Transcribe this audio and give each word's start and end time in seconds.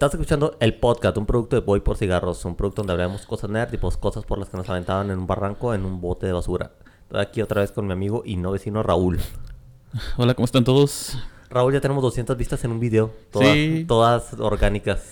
Estás 0.00 0.14
escuchando 0.14 0.56
el 0.60 0.72
podcast, 0.72 1.18
un 1.18 1.26
producto 1.26 1.56
de 1.56 1.60
Voy 1.60 1.80
por 1.80 1.94
Cigarros, 1.98 2.46
un 2.46 2.56
producto 2.56 2.80
donde 2.80 2.94
hablamos 2.94 3.26
cosas 3.26 3.50
nerd 3.50 3.70
y 3.74 3.76
pues 3.76 3.98
cosas 3.98 4.24
por 4.24 4.38
las 4.38 4.48
que 4.48 4.56
nos 4.56 4.66
aventaban 4.70 5.10
en 5.10 5.18
un 5.18 5.26
barranco 5.26 5.74
en 5.74 5.84
un 5.84 6.00
bote 6.00 6.24
de 6.24 6.32
basura. 6.32 6.70
Estoy 7.02 7.20
aquí 7.20 7.42
otra 7.42 7.60
vez 7.60 7.70
con 7.70 7.86
mi 7.86 7.92
amigo 7.92 8.22
y 8.24 8.38
no 8.38 8.50
vecino 8.50 8.82
Raúl. 8.82 9.20
Hola, 10.16 10.32
¿cómo 10.32 10.46
están 10.46 10.64
todos? 10.64 11.18
Raúl, 11.50 11.74
ya 11.74 11.82
tenemos 11.82 12.02
200 12.02 12.34
vistas 12.34 12.64
en 12.64 12.70
un 12.70 12.80
video, 12.80 13.12
todas, 13.30 13.52
Sí. 13.52 13.84
todas 13.86 14.32
orgánicas. 14.40 15.04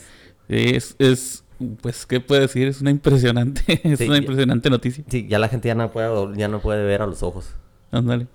Es, 0.48 0.96
es, 0.98 1.45
pues, 1.82 2.07
¿qué 2.07 2.20
puedo 2.20 2.41
decir? 2.41 2.66
Es 2.68 2.80
una 2.80 2.91
impresionante, 2.91 3.62
es 3.84 3.98
Sí, 3.98 4.09
una 4.09 4.16
impresionante 4.16 4.70
noticia. 4.70 5.05
Sí, 5.07 5.27
ya 5.29 5.39
la 5.39 5.48
gente 5.48 5.68
ya 5.68 5.75
no 5.75 5.91
puede, 5.93 6.34
ya 6.34 6.48
no 6.48 6.61
puede 6.61 6.82
ver 6.86 7.02
a 7.02 7.07
los 7.07 7.23
ojos. 7.23 7.50
Ándale. 7.91 8.27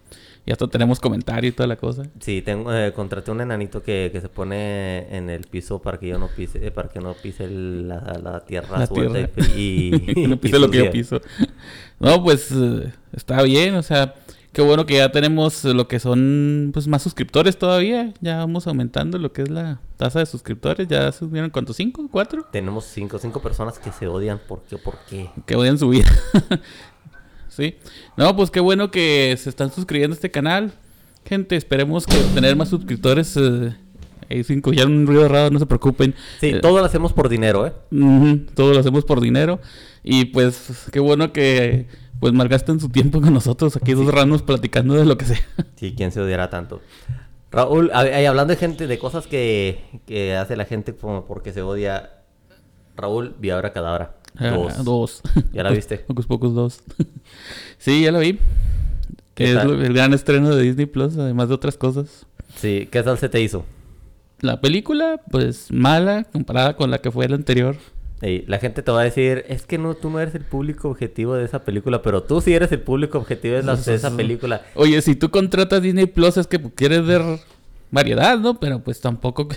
Y 0.46 0.52
hasta 0.52 0.68
tenemos 0.68 1.00
comentario 1.00 1.50
y 1.50 1.54
toda 1.54 1.68
la 1.68 1.78
cosa. 1.78 2.04
Sí, 2.20 2.42
tengo, 2.42 2.74
eh, 2.74 2.92
contraté 2.94 3.32
un 3.32 3.40
enanito 3.40 3.82
que, 3.82 4.10
que 4.12 4.20
se 4.20 4.28
pone 4.28 5.16
en 5.16 5.30
el 5.30 5.46
piso 5.46 5.82
para 5.82 5.98
que 5.98 6.08
yo 6.10 6.20
no 6.20 6.28
pise, 6.28 6.66
eh, 6.68 6.72
para 6.72 6.90
que 6.90 7.00
no 7.00 7.14
pise 7.14 7.48
la, 7.50 8.20
la 8.22 8.40
tierra 8.42 8.80
La 8.80 8.88
suelta 8.88 9.20
y 9.22 9.28
tierra. 9.28 9.50
fri- 9.50 10.14
y, 10.18 10.28
no 10.28 10.34
y 10.34 10.38
pise 10.38 10.60
lo 10.60 10.70
que 10.70 10.80
yo 10.80 10.92
piso. 10.92 11.22
No, 12.00 12.22
pues, 12.22 12.52
eh, 12.52 12.92
está 13.14 13.42
bien, 13.44 13.76
o 13.76 13.84
sea, 13.84 14.16
qué 14.52 14.62
bueno 14.62 14.86
que 14.86 14.96
ya 14.98 15.10
tenemos 15.14 15.64
lo 15.64 15.88
que 15.88 16.02
son, 16.02 16.72
pues, 16.74 16.90
más 16.90 17.02
suscriptores 17.02 17.58
todavía. 17.58 18.14
Ya 18.20 18.38
vamos 18.40 18.68
aumentando 18.68 19.18
lo 19.20 19.32
que 19.32 19.44
es 19.44 19.50
la 19.50 19.80
tasa 19.96 20.20
de 20.20 20.26
suscriptores. 20.26 20.90
Ya 20.90 21.10
subieron, 21.14 21.52
¿cuántos? 21.52 21.78
¿Cinco? 21.78 22.06
¿Cuatro? 22.12 22.46
Tenemos 22.52 22.84
cinco, 22.84 23.18
cinco 23.18 23.42
personas 23.42 23.80
que 23.80 23.94
se 23.94 24.08
odian. 24.08 24.40
¿Por 24.46 24.62
qué? 24.64 24.78
¿Por 24.78 24.96
qué? 25.10 25.30
que 25.46 25.56
odian 25.56 25.78
su 25.78 25.88
vida. 25.88 26.12
sí. 27.56 27.76
No, 28.18 28.36
pues 28.36 28.52
qué 28.52 28.60
bueno 28.60 28.92
que 28.92 29.36
se 29.38 29.50
están 29.50 29.72
suscribiendo 29.72 30.14
a 30.14 30.18
este 30.18 30.32
canal. 30.32 30.72
Gente, 31.26 31.56
esperemos 31.56 32.06
que 32.06 32.18
tener 32.36 32.56
más 32.56 32.70
suscriptores. 32.70 33.38
Eh, 34.30 34.44
sin 34.44 34.58
escuchar 34.58 34.88
un 34.88 35.06
ruido 35.06 35.28
raro, 35.28 35.50
no 35.52 35.60
se 35.60 35.66
preocupen. 35.66 36.16
Sí, 36.40 36.48
Eh, 36.48 36.60
todo 36.62 36.80
lo 36.80 36.86
hacemos 36.86 37.14
por 37.14 37.30
dinero, 37.30 37.68
¿eh? 37.68 37.74
ujú, 37.92 38.40
todo 38.56 38.74
lo 38.74 38.80
hacemos 38.80 39.06
por 39.06 39.22
dinero. 39.22 39.60
Y 40.04 40.26
pues 40.26 40.88
qué 40.92 41.00
bueno 41.00 41.32
que 41.34 41.88
pues 42.20 42.34
malgastan 42.34 42.80
su 42.80 42.90
tiempo 42.90 43.20
con 43.22 43.34
nosotros 43.34 43.76
aquí 43.76 43.94
dos 43.94 44.08
ranos 44.14 44.42
platicando 44.42 44.94
de 44.96 45.06
lo 45.06 45.18
que 45.18 45.26
sea. 45.26 45.40
Sí, 45.76 45.94
¿quién 45.96 46.12
se 46.12 46.22
odiará 46.22 46.50
tanto? 46.50 46.82
Raúl, 47.52 47.92
a- 47.94 48.00
hablando 48.28 48.54
de 48.54 48.58
gente, 48.58 48.88
de 48.88 48.98
cosas 48.98 49.28
que, 49.28 49.84
que 50.08 50.36
hace 50.36 50.56
la 50.56 50.66
gente 50.66 50.96
como 50.96 51.26
porque 51.26 51.54
se 51.54 51.62
odia. 51.62 52.10
Raúl, 52.96 53.36
Viabra 53.40 53.72
Cadabra. 53.74 54.16
Ah, 54.38 54.50
Dos. 54.50 54.84
dos. 54.84 55.22
¿Ya 55.54 55.64
la 55.64 55.72
viste? 55.76 55.98
Pocos 56.00 56.26
pocos 56.26 56.54
dos. 56.56 56.82
sí, 57.78 58.02
ya 58.04 58.12
la 58.12 58.20
vi. 58.20 58.40
¿Qué 59.36 59.52
Es 59.52 59.56
tal? 59.56 59.72
el 59.84 59.94
gran 59.94 60.14
estreno 60.14 60.56
de 60.56 60.62
Disney 60.64 60.86
Plus, 60.86 61.18
además 61.18 61.50
de 61.50 61.56
otras 61.56 61.78
cosas. 61.78 62.26
Sí, 62.56 62.88
¿qué 62.92 63.02
tal 63.04 63.18
se 63.18 63.30
te 63.30 63.42
hizo? 63.42 63.66
La 64.42 64.60
película, 64.62 65.22
pues 65.32 65.72
mala 65.72 66.26
comparada 66.26 66.76
con 66.76 66.92
la 66.92 67.00
que 67.00 67.10
fue 67.12 67.28
la 67.30 67.36
anterior. 67.36 67.76
Ey, 68.22 68.46
la 68.48 68.60
gente 68.60 68.82
te 68.84 68.92
va 68.92 69.02
a 69.02 69.04
decir, 69.04 69.44
es 69.50 69.66
que 69.66 69.78
no, 69.78 69.96
tú 69.96 70.10
no 70.10 70.20
eres 70.20 70.34
el 70.36 70.44
público 70.46 70.90
objetivo 70.90 71.34
de 71.36 71.46
esa 71.46 71.64
película, 71.66 72.02
pero 72.02 72.24
tú 72.24 72.42
sí 72.42 72.54
eres 72.54 72.72
el 72.72 72.80
público 72.82 73.18
objetivo 73.18 73.56
de, 73.56 73.64
la- 73.64 73.76
de 73.76 73.96
esa 73.96 74.16
película. 74.16 74.62
Oye, 74.76 75.02
si 75.02 75.16
tú 75.16 75.30
contratas 75.32 75.82
Disney 75.82 76.06
Plus 76.06 76.38
es 76.38 76.48
que 76.48 76.60
quieres 76.60 77.06
ver 77.06 77.22
variedad, 77.92 78.38
¿no? 78.40 78.60
Pero 78.60 78.80
pues 78.84 79.02
tampoco, 79.02 79.48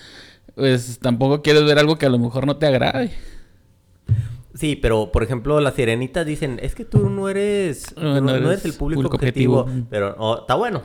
pues 0.54 0.98
tampoco 1.00 1.42
quieres 1.42 1.64
ver 1.64 1.78
algo 1.78 1.96
que 1.96 2.06
a 2.06 2.10
lo 2.10 2.18
mejor 2.18 2.46
no 2.46 2.56
te 2.56 2.66
agrade. 2.66 3.10
Sí, 4.60 4.76
pero 4.76 5.10
por 5.10 5.22
ejemplo, 5.22 5.58
las 5.58 5.72
sirenitas 5.74 6.26
dicen, 6.26 6.58
es 6.62 6.74
que 6.74 6.84
tú 6.84 7.08
no 7.08 7.30
eres, 7.30 7.96
No, 7.96 8.20
no, 8.20 8.30
eres 8.34 8.46
eres 8.46 8.64
el 8.66 8.74
público, 8.74 8.98
público 9.00 9.16
objetivo, 9.16 9.60
objetivo. 9.60 9.86
pero 9.88 10.14
oh, 10.18 10.40
está 10.40 10.54
bueno. 10.54 10.82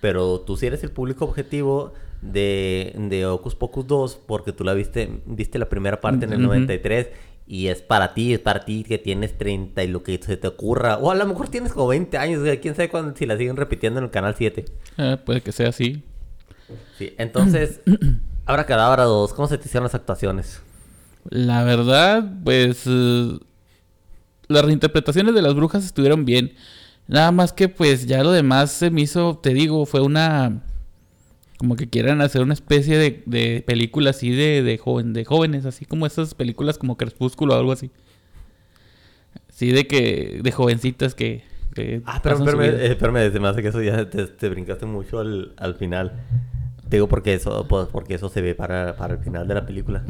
Pero 0.00 0.40
tú 0.40 0.56
sí 0.56 0.66
eres 0.66 0.82
el 0.82 0.90
público 0.92 1.26
objetivo 1.26 1.92
de, 2.22 2.94
de 2.96 3.26
Ocus 3.26 3.54
Pocus 3.54 3.86
2 3.86 4.20
porque 4.26 4.52
tú 4.52 4.64
la 4.64 4.72
viste, 4.72 5.20
viste 5.26 5.58
la 5.58 5.68
primera 5.68 6.00
parte 6.00 6.24
en 6.24 6.32
el 6.32 6.38
Ujú. 6.38 6.48
93 6.48 7.08
y 7.46 7.66
es 7.66 7.82
para 7.82 8.14
ti, 8.14 8.32
es 8.32 8.38
para 8.40 8.64
ti 8.64 8.82
que 8.82 8.96
tienes 8.96 9.36
30 9.36 9.84
y 9.84 9.88
lo 9.88 10.02
que 10.02 10.18
se 10.22 10.38
te 10.38 10.48
ocurra. 10.48 10.96
O 10.96 11.10
a 11.10 11.14
lo 11.14 11.26
mejor 11.26 11.50
tienes 11.50 11.74
como 11.74 11.88
20 11.88 12.16
años, 12.16 12.40
quién 12.62 12.74
sabe 12.74 12.88
cuándo, 12.88 13.14
si 13.14 13.26
la 13.26 13.36
siguen 13.36 13.56
repitiendo 13.56 13.98
en 13.98 14.04
el 14.04 14.10
canal 14.10 14.36
7. 14.38 14.64
Eh, 14.96 15.16
puede 15.22 15.42
que 15.42 15.52
sea 15.52 15.68
así. 15.68 16.02
Sí, 16.96 17.12
entonces, 17.18 17.80
Abra 18.46 18.64
Cadabra 18.64 19.04
2, 19.04 19.34
¿cómo 19.34 19.48
se 19.48 19.58
te 19.58 19.66
hicieron 19.66 19.84
las 19.84 19.94
actuaciones? 19.94 20.62
La 21.30 21.62
verdad, 21.64 22.32
pues 22.42 22.84
eh, 22.86 23.38
las 24.48 24.64
reinterpretaciones 24.64 25.34
de 25.34 25.42
las 25.42 25.54
brujas 25.54 25.84
estuvieron 25.84 26.24
bien. 26.24 26.54
Nada 27.06 27.32
más 27.32 27.52
que 27.52 27.68
pues 27.68 28.06
ya 28.06 28.22
lo 28.22 28.32
demás 28.32 28.70
se 28.72 28.90
me 28.90 29.02
hizo, 29.02 29.38
te 29.38 29.54
digo, 29.54 29.86
fue 29.86 30.00
una... 30.00 30.62
Como 31.58 31.74
que 31.74 31.88
quieran 31.88 32.20
hacer 32.20 32.42
una 32.42 32.54
especie 32.54 32.96
de, 32.98 33.22
de 33.26 33.64
película 33.66 34.10
así 34.10 34.30
de, 34.30 34.62
de, 34.62 34.78
joven, 34.78 35.12
de 35.12 35.24
jóvenes, 35.24 35.66
así 35.66 35.84
como 35.84 36.06
esas 36.06 36.34
películas 36.34 36.78
como 36.78 36.96
Crepúsculo 36.96 37.54
o 37.54 37.58
algo 37.58 37.72
así. 37.72 37.90
Sí, 39.50 39.72
de 39.72 39.86
que... 39.86 40.40
De 40.42 40.52
jovencitas 40.52 41.14
que... 41.14 41.42
que 41.74 42.00
Ah, 42.04 42.20
pero 42.22 42.36
espérame, 42.36 42.62
vida. 42.62 42.82
eh, 42.84 42.86
espérame, 42.92 43.32
se 43.32 43.40
me 43.40 43.48
hace 43.48 43.62
que 43.62 43.68
eso 43.68 43.82
ya 43.82 44.08
te, 44.08 44.26
te 44.26 44.48
brincaste 44.48 44.86
mucho 44.86 45.18
al, 45.18 45.52
al 45.56 45.74
final. 45.74 46.12
Digo 46.90 47.08
porque 47.08 47.34
eso, 47.34 47.66
pues, 47.68 47.88
porque 47.88 48.14
eso 48.14 48.28
se 48.28 48.40
ve 48.40 48.54
para, 48.54 48.96
para 48.96 49.14
el 49.14 49.20
final 49.20 49.46
de 49.46 49.54
la 49.54 49.66
película. 49.66 50.04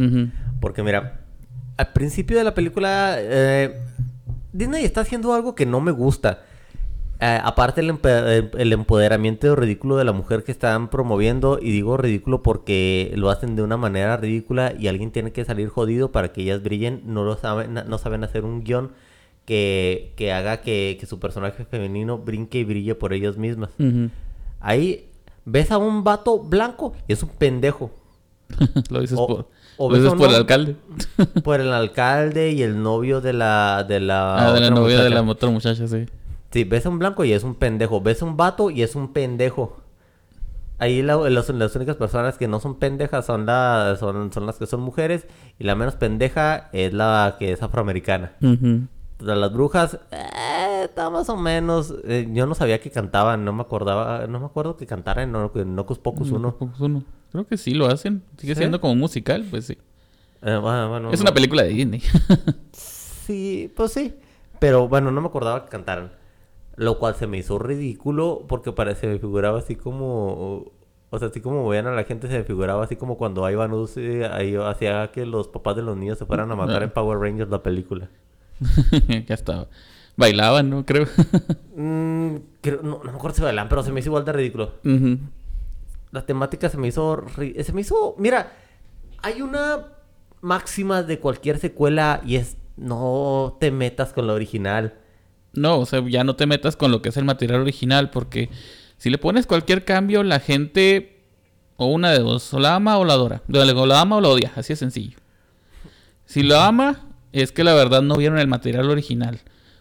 Porque 0.60 0.82
mira, 0.82 1.20
al 1.76 1.92
principio 1.92 2.38
de 2.38 2.44
la 2.44 2.54
película, 2.54 3.16
eh, 3.18 3.80
Disney 4.52 4.84
está 4.84 5.00
haciendo 5.00 5.34
algo 5.34 5.54
que 5.54 5.66
no 5.66 5.80
me 5.80 5.92
gusta. 5.92 6.42
Eh, 7.20 7.40
aparte 7.42 7.80
el, 7.80 8.72
empoderamiento 8.72 9.56
ridículo 9.56 9.96
de 9.96 10.04
la 10.04 10.12
mujer 10.12 10.44
que 10.44 10.52
están 10.52 10.88
promoviendo, 10.88 11.58
y 11.60 11.72
digo 11.72 11.96
ridículo 11.96 12.44
porque 12.44 13.12
lo 13.16 13.28
hacen 13.28 13.56
de 13.56 13.62
una 13.62 13.76
manera 13.76 14.16
ridícula 14.16 14.72
y 14.78 14.86
alguien 14.86 15.10
tiene 15.10 15.32
que 15.32 15.44
salir 15.44 15.68
jodido 15.68 16.12
para 16.12 16.32
que 16.32 16.42
ellas 16.42 16.62
brillen, 16.62 17.02
no 17.06 17.24
lo 17.24 17.36
saben, 17.36 17.74
no 17.74 17.98
saben 17.98 18.22
hacer 18.22 18.44
un 18.44 18.62
guion 18.62 18.92
que, 19.44 20.12
que 20.14 20.32
haga 20.32 20.60
que, 20.60 20.96
que 21.00 21.06
su 21.06 21.18
personaje 21.18 21.64
femenino 21.64 22.18
brinque 22.18 22.60
y 22.60 22.64
brille 22.64 22.94
por 22.94 23.12
ellas 23.12 23.36
mismas. 23.36 23.70
Ahí 24.60 25.07
ves 25.50 25.70
a 25.72 25.78
un 25.78 26.04
vato 26.04 26.38
blanco 26.38 26.92
y 27.06 27.12
es 27.12 27.22
un 27.22 27.30
pendejo. 27.30 27.90
lo 28.90 29.00
dices 29.00 29.18
O- 29.20 29.26
por... 29.26 29.48
o 29.76 29.90
lo 29.90 29.96
dices 29.96 30.14
por 30.14 30.28
el 30.28 30.34
alcalde. 30.36 30.76
Por 31.44 31.60
el 31.60 31.72
alcalde 31.72 32.52
y 32.52 32.62
el 32.62 32.82
novio 32.82 33.20
de 33.20 33.32
la... 33.32 33.84
De 33.88 34.00
la, 34.00 34.48
Ah, 34.48 34.52
de 34.52 34.60
la 34.60 34.70
novia 34.70 35.02
de 35.02 35.10
la 35.10 35.22
otra 35.22 35.48
muchacha, 35.50 35.86
sí. 35.86 36.06
Sí, 36.50 36.64
ves 36.64 36.86
a 36.86 36.88
un 36.88 36.98
blanco 36.98 37.24
y 37.24 37.32
es 37.32 37.44
un 37.44 37.54
pendejo. 37.54 38.00
Ves 38.00 38.22
a 38.22 38.24
un 38.24 38.36
vato 38.36 38.70
y 38.70 38.82
es 38.82 38.94
un 38.96 39.12
pendejo. 39.12 39.76
Ahí 40.78 41.02
la- 41.02 41.16
los- 41.28 41.48
las 41.50 41.76
únicas 41.76 41.96
personas 41.96 42.38
que 42.38 42.48
no 42.48 42.58
son 42.60 42.76
pendejas 42.78 43.26
son, 43.26 43.46
la, 43.46 43.96
son, 43.98 44.32
son 44.32 44.46
las 44.46 44.56
que 44.58 44.66
son 44.66 44.80
mujeres. 44.80 45.26
Y 45.58 45.64
la 45.64 45.74
menos 45.74 45.94
pendeja 45.96 46.68
es 46.72 46.92
la 46.92 47.36
que 47.38 47.52
es 47.52 47.62
afroamericana. 47.62 48.32
Las 49.18 49.52
brujas, 49.52 49.98
eh, 50.10 50.82
está 50.84 51.10
más 51.10 51.28
o 51.28 51.36
menos. 51.36 51.94
eh, 52.04 52.28
yo 52.30 52.46
no 52.46 52.54
sabía 52.54 52.80
que 52.80 52.90
cantaban, 52.90 53.44
no 53.44 53.52
me 53.52 53.62
acordaba, 53.62 54.26
no 54.26 54.40
me 54.40 54.46
acuerdo 54.46 54.76
que 54.76 54.86
cantaran 54.86 55.34
en, 55.34 55.78
Hocus 55.78 55.98
Pocus 55.98 56.30
1. 56.30 56.56
Pocus 56.56 56.80
uno. 56.80 57.04
Creo 57.32 57.46
que 57.46 57.56
sí 57.56 57.74
lo 57.74 57.86
hacen. 57.86 58.22
Sigue 58.36 58.54
¿Sí? 58.54 58.60
siendo 58.60 58.80
como 58.80 58.94
musical, 58.94 59.44
pues 59.50 59.66
sí. 59.66 59.78
Eh, 60.42 60.56
bueno, 60.56 60.88
bueno, 60.88 61.10
es 61.10 61.20
una 61.20 61.34
película 61.34 61.62
de 61.62 61.70
Disney. 61.70 62.02
Sí, 63.28 63.70
pues 63.76 63.92
sí. 63.92 64.14
Pero 64.58 64.88
bueno, 64.88 65.10
no 65.10 65.20
me 65.20 65.26
acordaba 65.26 65.66
que 65.66 65.70
cantaran. 65.70 66.12
Lo 66.76 66.98
cual 66.98 67.14
se 67.14 67.26
me 67.26 67.36
hizo 67.36 67.58
ridículo 67.58 68.46
porque 68.48 68.72
parece, 68.72 69.06
me 69.06 69.18
figuraba 69.18 69.58
así 69.58 69.76
como... 69.76 70.72
O 71.10 71.18
sea, 71.18 71.28
así 71.28 71.42
como 71.42 71.68
veían 71.68 71.86
a 71.86 71.92
la 71.92 72.04
gente, 72.04 72.26
se 72.28 72.38
me 72.38 72.44
figuraba 72.44 72.84
así 72.84 72.96
como 72.96 73.18
cuando 73.18 73.48
Ivan 73.50 73.74
Uzi 73.74 74.22
ahí 74.22 74.56
hacía 74.56 75.10
que 75.12 75.26
los 75.26 75.48
papás 75.48 75.76
de 75.76 75.82
los 75.82 75.94
niños 75.94 76.16
se 76.16 76.24
fueran 76.24 76.50
a 76.50 76.56
matar 76.56 76.82
en 76.82 76.90
Power 76.90 77.18
Rangers 77.18 77.50
la 77.50 77.62
película. 77.62 78.08
ya 79.26 79.34
estaba. 79.34 79.68
Bailaban, 80.16 80.70
¿no? 80.70 80.84
Creo. 80.84 81.06
Mm, 81.80 82.38
creo- 82.60 82.82
no, 82.82 82.98
no 83.04 83.12
me 83.12 83.16
acuerdo 83.16 83.36
si 83.36 83.56
pero 83.68 83.84
se 83.84 83.92
me 83.92 84.00
hizo 84.00 84.08
igual 84.08 84.24
de 84.24 84.32
ridículo. 84.32 84.72
Ujú. 84.84 85.18
La 86.10 86.26
temática 86.26 86.68
se 86.68 86.76
me 86.76 86.88
hizo... 86.88 87.24
Se 87.36 87.72
me 87.72 87.82
hizo... 87.82 88.16
Mira, 88.18 88.52
hay 89.22 89.42
una 89.42 89.84
máxima 90.40 91.04
de 91.04 91.20
cualquier 91.20 91.58
secuela 91.60 92.20
y 92.26 92.34
es... 92.34 92.56
No 92.76 93.56
te 93.60 93.70
metas 93.70 94.12
con 94.12 94.26
la 94.26 94.32
original. 94.32 94.94
No, 95.52 95.78
o 95.78 95.86
sea, 95.86 96.02
ya 96.08 96.24
no 96.24 96.34
te 96.34 96.46
metas 96.46 96.74
con 96.76 96.90
lo 96.90 97.00
que 97.00 97.10
es 97.10 97.16
el 97.16 97.24
material 97.24 97.60
original, 97.60 98.10
porque 98.10 98.50
si 98.96 99.10
le 99.10 99.18
pones 99.18 99.46
cualquier 99.46 99.84
cambio, 99.84 100.22
la 100.22 100.40
gente, 100.40 101.22
o 101.76 101.86
una 101.86 102.10
de 102.10 102.18
dos, 102.18 102.52
o 102.54 102.58
la 102.58 102.74
ama 102.74 102.98
o 102.98 103.04
la 103.04 103.14
adora. 103.14 103.42
O 103.52 103.86
la 103.86 104.00
ama 104.00 104.16
o 104.16 104.20
la 104.20 104.28
odia, 104.28 104.52
así 104.56 104.72
de 104.72 104.76
sencillo. 104.76 105.18
Si 106.24 106.42
lo 106.42 106.60
ama, 106.60 107.07
es 107.40 107.52
que 107.52 107.64
la 107.64 107.74
verdad 107.74 108.02
no 108.02 108.16
vieron 108.16 108.38
el 108.38 108.48
material 108.48 108.90
original. 108.90 109.40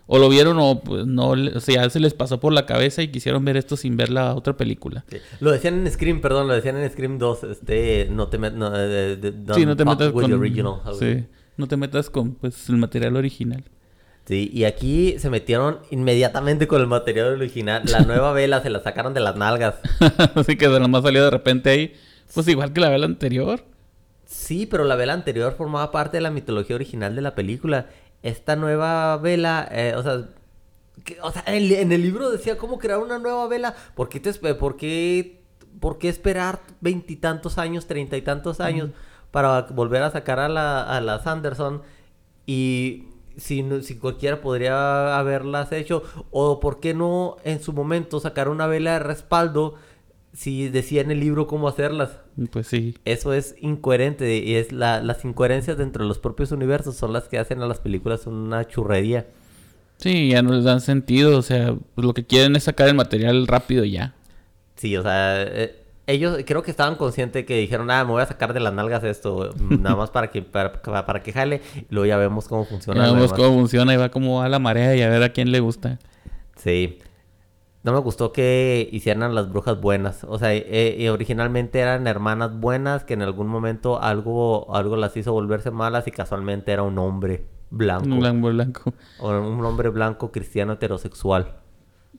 O 0.10 0.20
lo 0.20 0.30
vieron 0.30 0.58
o 0.60 0.80
pues, 0.80 1.06
no, 1.06 1.32
o 1.32 1.60
sea, 1.60 1.90
se 1.90 2.00
les 2.00 2.14
pasó 2.14 2.40
por 2.40 2.54
la 2.54 2.66
cabeza 2.66 3.02
y 3.02 3.10
quisieron 3.10 3.44
ver 3.44 3.58
esto 3.58 3.76
sin 3.76 3.98
ver 3.98 4.10
la 4.10 4.36
otra 4.36 4.56
película. 4.56 5.04
Sí. 5.10 5.18
Lo 5.42 5.52
decían 5.52 5.86
en 5.86 5.92
Scream, 5.92 6.22
perdón, 6.22 6.48
lo 6.48 6.54
decían 6.54 6.78
en 6.78 6.90
Scream 6.90 7.18
2, 7.18 7.44
este, 7.44 8.08
no 8.10 8.30
te 8.30 8.38
metas, 8.38 8.58
no, 8.58 8.72
eh, 8.74 9.20
Sí, 9.54 9.66
no 9.66 9.76
te 9.76 9.84
metas 9.84 10.14
con... 10.14 10.32
original. 10.32 10.80
Sí, 10.98 11.26
no 11.58 11.68
te 11.68 11.76
metas 11.76 12.10
con 12.10 12.36
pues, 12.36 12.70
el 12.70 12.78
material 12.78 13.18
original. 13.18 13.66
Sí, 14.28 14.50
y 14.54 14.64
aquí 14.64 15.20
se 15.20 15.30
metieron 15.30 15.80
inmediatamente 15.90 16.68
con 16.68 16.82
el 16.82 16.88
material 16.88 17.28
original. 17.34 17.84
La 17.86 18.00
nueva 18.06 18.32
vela 18.32 18.62
se 18.62 18.70
la 18.70 18.82
sacaron 18.82 19.14
de 19.14 19.20
las 19.20 19.36
nalgas. 19.36 19.76
Así 20.36 20.56
que 20.58 20.70
de 20.70 20.80
nomás 20.80 21.04
salió 21.04 21.24
de 21.24 21.30
repente 21.32 21.70
ahí. 21.70 21.94
Pues 22.34 22.48
igual 22.48 22.74
que 22.74 22.82
la 22.82 22.90
vela 22.90 23.06
anterior. 23.06 23.64
Sí, 24.28 24.66
pero 24.66 24.84
la 24.84 24.98
vela 24.98 25.14
anterior 25.14 25.56
formaba 25.58 25.90
parte 25.90 26.18
de 26.18 26.22
la 26.22 26.32
mitología 26.32 26.76
original 26.76 27.16
de 27.16 27.22
la 27.22 27.34
película. 27.34 27.88
Esta 28.24 28.58
nueva 28.58 29.16
vela, 29.18 29.68
eh, 29.72 29.94
o 29.96 30.04
sea, 30.04 30.28
que- 31.06 31.18
o 31.22 31.32
sea, 31.32 31.44
en, 31.48 31.72
en 31.72 31.92
el 31.94 32.02
libro 32.02 32.30
decía 32.30 32.58
cómo 32.58 32.78
crear 32.78 33.00
una 33.00 33.20
nueva 33.20 33.48
vela. 33.48 33.74
¿Por 33.96 34.10
qué, 34.10 34.20
te, 34.20 34.34
por 34.34 34.76
qué, 34.76 35.42
por 35.80 35.98
qué 35.98 36.10
esperar 36.10 36.60
veintitantos 36.82 37.58
años, 37.58 37.88
treinta 37.88 38.18
y 38.18 38.22
tantos 38.22 38.60
años 38.60 38.90
para 39.32 39.62
volver 39.62 40.04
a 40.04 40.12
sacar 40.12 40.40
a 40.40 40.50
la, 40.50 40.84
a 40.84 41.00
la 41.00 41.20
Sanderson? 41.20 41.82
Y 42.46 43.06
si, 43.38 43.64
si 43.84 43.98
cualquiera 43.98 44.42
podría 44.42 45.18
haberlas 45.18 45.72
hecho. 45.72 46.04
O 46.32 46.60
por 46.60 46.82
qué 46.82 46.94
no 46.94 47.38
en 47.46 47.62
su 47.64 47.72
momento 47.72 48.20
sacar 48.20 48.50
una 48.50 48.68
vela 48.68 48.94
de 48.94 49.00
respaldo 49.00 49.76
si 50.38 50.70
decía 50.70 51.02
en 51.02 51.10
el 51.10 51.20
libro 51.20 51.48
cómo 51.48 51.68
hacerlas. 51.68 52.12
Pues 52.52 52.68
sí. 52.68 52.96
Eso 53.06 53.34
es 53.34 53.56
incoherente 53.60 54.38
y 54.38 54.54
es 54.54 54.72
la- 54.72 55.02
las 55.02 55.26
incoherencias 55.26 55.78
dentro 55.80 56.04
de 56.04 56.08
los 56.08 56.20
propios 56.20 56.52
universos 56.52 56.96
son 56.96 57.12
las 57.12 57.28
que 57.28 57.40
hacen 57.40 57.60
a 57.64 57.66
las 57.66 57.80
películas 57.80 58.28
una 58.28 58.68
churrería. 58.68 59.26
Sí, 59.98 60.30
ya 60.30 60.44
no 60.44 60.54
les 60.54 60.64
dan 60.64 60.80
sentido. 60.82 61.40
O 61.40 61.42
sea, 61.42 61.74
pues 61.96 62.06
lo 62.06 62.14
que 62.14 62.24
quieren 62.24 62.56
es 62.56 62.66
sacar 62.66 62.88
el 62.88 62.94
material 62.94 63.48
rápido 63.48 63.84
y 63.84 63.94
ya. 63.94 64.14
Sí, 64.76 64.96
o 64.96 65.02
sea, 65.02 65.42
eh, 65.42 65.76
ellos 66.06 66.38
creo 66.46 66.62
que 66.62 66.70
estaban 66.70 66.98
conscientes 66.98 67.44
que 67.48 67.58
dijeron, 67.58 67.90
ah, 67.90 68.06
me 68.06 68.12
voy 68.12 68.22
a 68.22 68.28
sacar 68.28 68.54
de 68.54 68.60
las 68.60 68.74
nalgas 68.76 69.04
esto, 69.06 69.50
mm, 69.60 69.82
nada 69.82 69.96
más 69.96 70.12
para 70.12 70.30
que 70.30 70.44
para, 70.44 70.84
para- 70.84 71.24
que 71.24 71.34
jale, 71.34 71.62
y 71.76 71.86
luego 71.90 72.06
ya 72.06 72.18
vemos 72.18 72.48
cómo 72.48 72.64
funciona. 72.66 73.08
Ya 73.08 73.12
vemos 73.12 73.34
cómo 73.34 73.56
funciona 73.58 73.92
y 73.96 73.98
va 73.98 74.10
como 74.10 74.44
a 74.44 74.50
la 74.50 74.60
marea 74.60 74.96
y 74.96 75.02
a 75.02 75.10
ver 75.10 75.24
a 75.24 75.30
quién 75.34 75.52
le 75.52 75.60
gusta. 75.62 75.98
Sí. 76.58 77.00
No 77.84 77.94
me 77.94 78.00
gustó 78.00 78.34
que 78.34 78.90
hicieran 78.92 79.34
las 79.34 79.50
brujas 79.50 79.80
buenas. 79.80 80.24
O 80.26 80.38
sea, 80.38 80.54
eh, 80.54 81.10
originalmente 81.10 81.80
eran 81.80 82.06
hermanas 82.08 82.60
buenas 82.60 83.04
que 83.06 83.14
en 83.14 83.22
algún 83.22 83.48
momento 83.48 84.02
algo, 84.02 84.76
algo 84.76 84.98
las 84.98 85.16
hizo 85.16 85.32
volverse 85.32 85.72
malas 85.72 86.08
y 86.08 86.12
casualmente 86.12 86.72
era 86.72 86.84
un 86.84 86.98
hombre 86.98 87.46
blanco. 87.70 88.06
Un 88.06 88.20
blanco 88.20 88.50
blanco. 88.50 88.94
O 89.20 89.30
un 89.30 89.64
hombre 89.64 89.90
blanco 89.90 90.32
cristiano 90.32 90.74
heterosexual. 90.74 91.56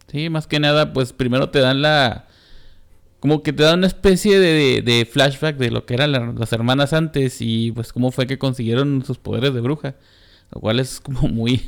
Sí, 0.06 0.30
más 0.30 0.46
que 0.46 0.60
nada, 0.60 0.92
pues 0.92 1.12
primero 1.12 1.50
te 1.50 1.60
dan 1.60 1.82
la... 1.82 2.26
Como 3.20 3.42
que 3.42 3.52
te 3.52 3.64
dan 3.64 3.78
una 3.78 3.88
especie 3.88 4.38
de, 4.38 5.08
flashback 5.10 5.56
de 5.56 5.70
lo 5.72 5.84
que 5.84 5.94
eran 5.94 6.12
la- 6.12 6.32
las 6.36 6.52
hermanas 6.52 6.92
antes 6.92 7.38
y 7.40 7.72
pues 7.72 7.92
cómo 7.92 8.12
fue 8.12 8.26
que 8.28 8.38
consiguieron 8.38 9.04
sus 9.04 9.18
poderes 9.18 9.52
de 9.52 9.60
bruja. 9.60 9.96
Lo 10.52 10.60
cual 10.60 10.80
es 10.80 11.00
como 11.00 11.22
muy... 11.28 11.60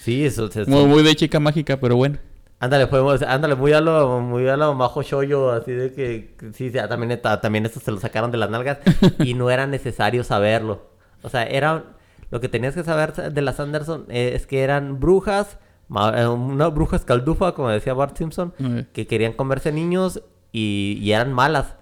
Sí, 0.00 0.24
eso, 0.24 0.48
muy, 0.66 0.84
muy 0.84 1.02
de 1.02 1.16
chica 1.16 1.40
mágica, 1.40 1.80
pero 1.80 1.96
bueno. 1.96 2.18
Ándale, 2.62 2.86
podemos, 2.86 3.20
ándale, 3.22 3.56
muy 3.56 3.72
a 3.72 3.80
lo, 3.80 4.20
muy 4.20 4.46
a 4.48 4.56
lo 4.56 4.72
majo 4.74 5.02
shoyo, 5.02 5.50
así 5.50 5.72
de 5.72 5.92
que, 5.92 6.36
sí, 6.54 6.70
ya, 6.70 6.86
también, 6.86 7.20
también 7.20 7.66
esto 7.66 7.80
se 7.80 7.90
lo 7.90 7.98
sacaron 7.98 8.30
de 8.30 8.38
las 8.38 8.50
nalgas 8.50 8.78
y 9.18 9.34
no 9.34 9.50
era 9.50 9.66
necesario 9.66 10.22
saberlo. 10.22 10.86
O 11.24 11.28
sea, 11.28 11.42
era, 11.42 11.96
lo 12.30 12.40
que 12.40 12.48
tenías 12.48 12.74
que 12.74 12.84
saber 12.84 13.14
de 13.32 13.42
las 13.42 13.58
Anderson 13.58 14.04
eh, 14.08 14.34
es 14.36 14.46
que 14.46 14.62
eran 14.62 15.00
brujas, 15.00 15.58
ma- 15.88 16.14
eh, 16.16 16.28
una 16.28 16.68
bruja 16.68 16.94
escaldufa, 16.94 17.52
como 17.54 17.68
decía 17.68 17.94
Bart 17.94 18.16
Simpson, 18.16 18.54
que 18.92 19.08
querían 19.08 19.32
comerse 19.32 19.72
niños 19.72 20.22
y, 20.52 20.98
y 21.00 21.10
eran 21.10 21.32
malas. 21.32 21.74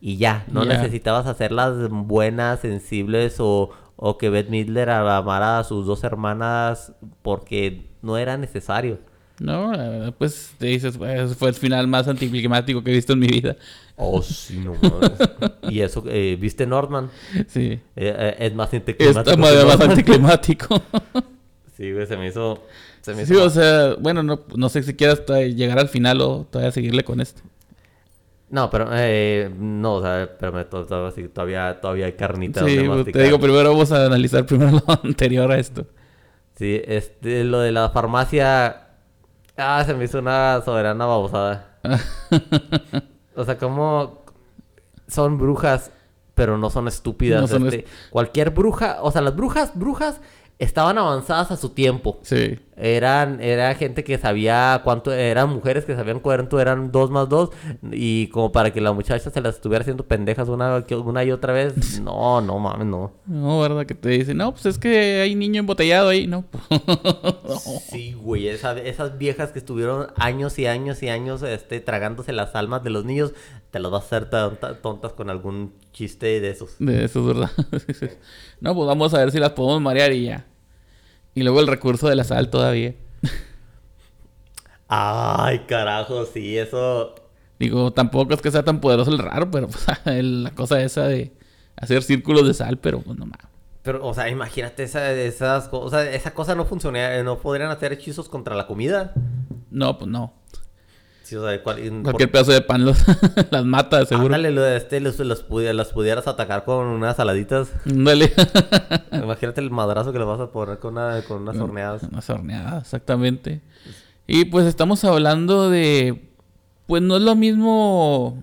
Y 0.00 0.16
ya, 0.16 0.44
no 0.50 0.64
necesitabas 0.74 1.26
hacerlas 1.26 1.88
buenas, 1.88 2.60
sensibles 2.60 3.36
o, 3.38 3.70
o 3.94 4.18
que 4.18 4.28
Beth 4.28 4.48
Midler 4.50 4.90
amara 4.90 5.60
a 5.60 5.64
sus 5.64 5.86
dos 5.86 6.02
hermanas 6.02 6.94
porque 7.22 7.90
no 8.02 8.18
era 8.18 8.36
necesario. 8.36 8.98
No, 9.38 9.72
la 9.72 9.88
verdad, 9.88 10.14
pues 10.16 10.52
te 10.58 10.66
dices, 10.66 10.96
"Pues, 10.96 11.36
fue 11.36 11.50
el 11.50 11.54
final 11.54 11.86
más 11.88 12.08
anticlimático 12.08 12.82
que 12.82 12.90
he 12.90 12.94
visto 12.94 13.12
en 13.12 13.18
mi 13.18 13.26
vida. 13.26 13.56
Oh, 13.96 14.22
sí, 14.22 14.58
no 14.58 14.74
mames. 14.74 15.12
Y 15.70 15.80
eso, 15.80 16.02
eh, 16.08 16.36
¿viste 16.40 16.66
Norman? 16.66 17.10
Sí. 17.48 17.72
Eh, 17.72 17.80
eh, 17.96 18.36
es 18.38 18.54
más 18.54 18.72
anticlimático. 18.72 19.20
Está 19.30 19.36
más, 19.36 19.80
anticlimático. 19.80 20.82
Sí, 21.76 21.92
güey, 21.92 22.06
se 22.06 22.16
me 22.16 22.28
hizo... 22.28 22.62
Se 23.02 23.12
me 23.14 23.26
sí, 23.26 23.34
hizo 23.34 23.44
o 23.44 23.50
sea, 23.50 23.96
bueno, 24.00 24.22
no, 24.22 24.40
no 24.56 24.70
sé 24.70 24.82
si 24.82 24.94
quieras 24.94 25.22
llegar 25.54 25.78
al 25.78 25.90
final 25.90 26.22
o 26.22 26.46
todavía 26.50 26.72
seguirle 26.72 27.04
con 27.04 27.20
esto. 27.20 27.42
No, 28.48 28.70
pero... 28.70 28.88
Eh, 28.92 29.50
no, 29.54 29.96
o 29.96 30.02
sea, 30.02 30.38
to- 30.38 31.10
sí, 31.10 31.28
todavía, 31.28 31.78
todavía 31.78 32.06
hay 32.06 32.14
carnita 32.14 32.64
Sí, 32.66 32.78
pues, 32.86 33.12
te 33.12 33.22
digo, 33.22 33.38
primero 33.38 33.72
vamos 33.72 33.92
a 33.92 34.06
analizar 34.06 34.46
primero 34.46 34.70
lo 34.86 35.00
anterior 35.04 35.52
a 35.52 35.58
esto. 35.58 35.86
Sí, 36.54 36.80
este, 36.86 37.44
lo 37.44 37.60
de 37.60 37.72
la 37.72 37.90
farmacia... 37.90 38.85
Ah, 39.56 39.82
se 39.84 39.94
me 39.94 40.04
hizo 40.04 40.18
una 40.18 40.60
soberana 40.64 41.06
babosada. 41.06 41.78
O 43.38 43.44
sea, 43.44 43.58
como... 43.58 44.24
Son 45.08 45.36
brujas, 45.36 45.92
pero 46.34 46.56
no 46.56 46.70
son 46.70 46.88
estúpidas. 46.88 47.42
No 47.42 47.46
son 47.46 47.66
este, 47.66 47.84
Cualquier 48.10 48.48
bruja... 48.48 49.02
O 49.02 49.10
sea, 49.10 49.20
las 49.20 49.36
brujas, 49.36 49.72
brujas... 49.74 50.20
Estaban 50.58 50.96
avanzadas 50.96 51.50
a 51.50 51.56
su 51.58 51.68
tiempo. 51.68 52.18
Sí. 52.22 52.58
Eran, 52.78 53.40
era 53.40 53.74
gente 53.74 54.04
que 54.04 54.18
sabía 54.18 54.82
cuánto, 54.84 55.10
eran 55.12 55.48
mujeres 55.48 55.86
que 55.86 55.94
sabían 55.96 56.20
cuánto 56.20 56.60
eran 56.60 56.92
dos 56.92 57.10
más 57.10 57.26
dos 57.26 57.48
y 57.90 58.26
como 58.28 58.52
para 58.52 58.70
que 58.70 58.82
la 58.82 58.92
muchacha 58.92 59.30
se 59.30 59.40
las 59.40 59.54
estuviera 59.54 59.80
haciendo 59.80 60.04
pendejas 60.06 60.48
una, 60.50 60.84
una 61.04 61.24
y 61.24 61.30
otra 61.32 61.54
vez, 61.54 62.00
no, 62.02 62.40
no 62.42 62.58
mames, 62.58 62.86
no. 62.86 63.12
No, 63.26 63.60
¿verdad? 63.60 63.86
Que 63.86 63.94
te 63.94 64.10
dicen, 64.10 64.36
no, 64.36 64.52
pues 64.52 64.66
es 64.66 64.78
que 64.78 65.20
hay 65.22 65.34
niño 65.34 65.60
embotellado 65.60 66.10
ahí, 66.10 66.26
¿no? 66.26 66.44
Sí, 67.90 68.12
güey, 68.12 68.48
esa- 68.48 68.78
esas 68.78 69.16
viejas 69.18 69.52
que 69.52 69.58
estuvieron 69.58 70.08
años 70.16 70.58
y 70.58 70.66
años 70.66 71.02
y 71.02 71.08
años 71.08 71.42
este, 71.42 71.80
tragándose 71.80 72.32
las 72.32 72.54
almas 72.54 72.82
de 72.82 72.90
los 72.90 73.04
niños, 73.04 73.32
te 73.70 73.78
las 73.80 73.90
vas 73.90 74.02
a 74.02 74.06
hacer 74.06 74.30
tonta- 74.30 74.74
tontas 74.82 75.12
con 75.12 75.30
algún 75.30 75.72
chiste 75.92 76.40
de 76.40 76.50
esos. 76.50 76.76
De 76.78 77.04
eso 77.04 77.20
es 77.20 77.26
verdad. 77.26 77.50
no, 78.60 78.74
pues 78.74 78.86
vamos 78.86 79.14
a 79.14 79.18
ver 79.18 79.30
si 79.30 79.38
las 79.38 79.52
podemos 79.52 79.80
marear 79.80 80.12
y 80.12 80.24
ya. 80.26 80.44
Y 81.36 81.42
luego 81.42 81.60
el 81.60 81.66
recurso 81.66 82.08
de 82.08 82.16
la 82.16 82.24
sal 82.24 82.48
todavía. 82.48 82.94
Ay, 84.88 85.60
carajo, 85.68 86.24
sí, 86.24 86.56
eso... 86.56 87.14
Digo, 87.58 87.92
tampoco 87.92 88.32
es 88.32 88.40
que 88.40 88.50
sea 88.50 88.64
tan 88.64 88.80
poderoso 88.80 89.10
el 89.10 89.18
raro, 89.18 89.50
pero 89.50 89.68
pues, 90.04 90.24
la 90.24 90.50
cosa 90.52 90.80
esa 90.80 91.06
de 91.06 91.32
hacer 91.76 92.02
círculos 92.02 92.46
de 92.46 92.54
sal, 92.54 92.78
pero 92.78 93.00
pues 93.02 93.18
no 93.18 93.26
mames. 93.26 93.46
Pero, 93.82 94.06
o 94.06 94.14
sea, 94.14 94.30
imagínate 94.30 94.84
esa, 94.84 95.12
esas 95.12 95.68
cosas, 95.68 96.08
esa 96.08 96.32
cosa 96.32 96.54
no 96.54 96.64
funcionaría, 96.64 97.22
no 97.22 97.38
podrían 97.38 97.70
hacer 97.70 97.92
hechizos 97.92 98.30
contra 98.30 98.56
la 98.56 98.66
comida. 98.66 99.12
No, 99.70 99.98
pues 99.98 100.10
no. 100.10 100.32
Sí, 101.26 101.34
o 101.34 101.44
sea, 101.44 101.60
cual- 101.60 102.02
Cualquier 102.04 102.30
pedazo 102.30 102.52
de 102.52 102.60
pan 102.60 102.84
los, 102.84 102.98
las 103.50 103.64
mata, 103.64 104.04
seguro. 104.06 104.26
Ándale, 104.26 104.52
lo 104.52 104.62
de 104.62 104.76
este, 104.76 105.00
los, 105.00 105.18
los 105.18 105.44
pudi- 105.48 105.72
las 105.72 105.88
pudieras 105.88 106.28
atacar 106.28 106.64
con 106.64 106.86
unas 106.86 107.16
saladitas. 107.16 107.72
Ándale. 107.84 108.32
Imagínate 109.12 109.60
el 109.60 109.72
madrazo 109.72 110.12
que 110.12 110.20
le 110.20 110.24
vas 110.24 110.38
a 110.38 110.52
poner 110.52 110.78
con, 110.78 110.92
una- 110.94 111.20
con 111.22 111.42
unas 111.42 111.56
horneadas. 111.56 112.04
Unas 112.04 112.30
horneadas, 112.30 112.84
exactamente. 112.84 113.60
Y 114.28 114.44
pues 114.44 114.66
estamos 114.66 115.02
hablando 115.04 115.68
de. 115.68 116.30
Pues 116.86 117.02
no 117.02 117.16
es 117.16 117.22
lo 117.22 117.34
mismo 117.34 118.40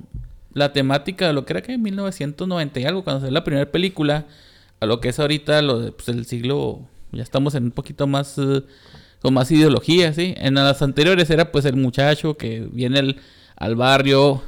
la 0.51 0.74
temática 0.74 1.25
de 1.27 1.31
lo 1.31 1.46
que 1.46 1.53
era 1.53 1.62
que 1.62 1.72
en 1.72 1.81
1990 1.84 2.81
y 2.81 2.84
algo, 2.86 3.05
cuando 3.05 3.22
salió 3.22 3.34
la 3.34 3.46
primera 3.46 3.72
película, 3.72 4.25
a 4.81 4.86
lo 4.86 5.00
que 5.00 5.07
es 5.07 5.19
ahorita 5.22 5.62
lo 5.62 5.79
de, 5.79 5.91
pues, 5.93 6.10
el 6.10 6.25
siglo. 6.25 6.81
Ya 7.13 7.24
estamos 7.24 7.55
en 7.55 7.63
un 7.63 7.72
poquito 7.72 8.07
más. 8.07 8.38
eh, 8.39 8.63
con 9.24 9.34
más 9.34 9.50
ideología, 9.51 10.13
¿sí? 10.13 10.36
En 10.38 10.53
las 10.53 10.82
anteriores 10.84 11.27
era 11.32 11.51
pues 11.51 11.65
el 11.65 11.75
muchacho 11.77 12.36
que 12.38 12.68
viene 12.72 13.00
el- 13.00 13.18
al 13.56 13.75
barrio, 13.75 14.44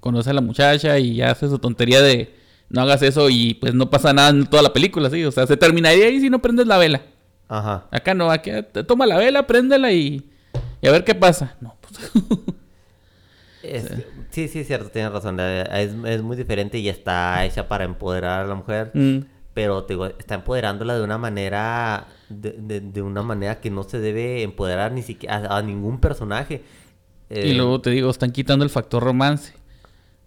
conoce 0.00 0.30
a 0.30 0.34
la 0.34 0.40
muchacha 0.42 0.98
y 0.98 1.14
ya 1.16 1.30
hace 1.30 1.48
su 1.48 1.58
tontería 1.58 2.02
de 2.02 2.34
no 2.68 2.80
hagas 2.82 3.02
eso 3.02 3.30
y 3.30 3.54
pues 3.54 3.72
no 3.74 3.88
pasa 3.88 4.12
nada 4.12 4.30
en 4.30 4.46
toda 4.46 4.62
la 4.62 4.72
película, 4.72 5.08
¿sí? 5.10 5.24
O 5.24 5.30
sea, 5.30 5.46
se 5.46 5.56
terminaría 5.56 6.06
ahí 6.06 6.20
si 6.20 6.28
no 6.28 6.40
prendes 6.42 6.66
la 6.66 6.76
vela. 6.78 7.02
Ajá. 7.48 7.86
Acá 7.90 8.14
no, 8.14 8.30
aquí 8.30 8.50
toma 8.86 9.06
la 9.06 9.18
vela, 9.18 9.46
préndela 9.46 9.92
y, 9.92 10.28
y 10.80 10.86
a 10.88 10.90
ver 10.90 11.04
qué 11.04 11.14
pasa. 11.14 11.54
No, 11.60 11.76
pues, 11.80 12.10
Es- 13.62 13.92
sí, 14.30 14.48
sí, 14.48 14.58
es 14.60 14.66
cierto, 14.66 14.88
tienes 14.90 15.12
razón. 15.12 15.36
eh, 15.38 15.64
Es, 15.72 15.92
es 16.06 16.22
muy 16.22 16.36
diferente 16.36 16.78
y 16.78 16.88
está 16.88 17.44
hecha 17.44 17.68
para 17.68 17.84
empoderar 17.84 18.44
a 18.44 18.46
la 18.48 18.54
mujer. 18.56 18.90
mm, 18.94 19.18
Pero 19.54 19.84
te 19.84 19.94
digo, 19.94 20.06
está 20.06 20.34
empoderándola 20.36 20.96
de 20.96 21.04
una 21.04 21.18
manera. 21.18 22.08
De, 22.28 22.52
de- 22.52 22.80
de 22.80 23.02
una 23.02 23.22
manera 23.22 23.60
que 23.60 23.70
no 23.70 23.82
se 23.84 24.00
debe 24.00 24.42
empoderar 24.42 24.92
ni 24.92 25.02
siquiera 25.02 25.36
a, 25.36 25.58
a 25.58 25.62
ningún 25.62 26.00
personaje. 26.00 26.64
y 27.42 27.52
Eh, 27.52 27.54
luego 27.54 27.80
te 27.80 27.90
digo, 27.90 28.10
están 28.10 28.32
quitando 28.32 28.64
el 28.64 28.70
factor 28.70 29.02
romance. 29.02 29.54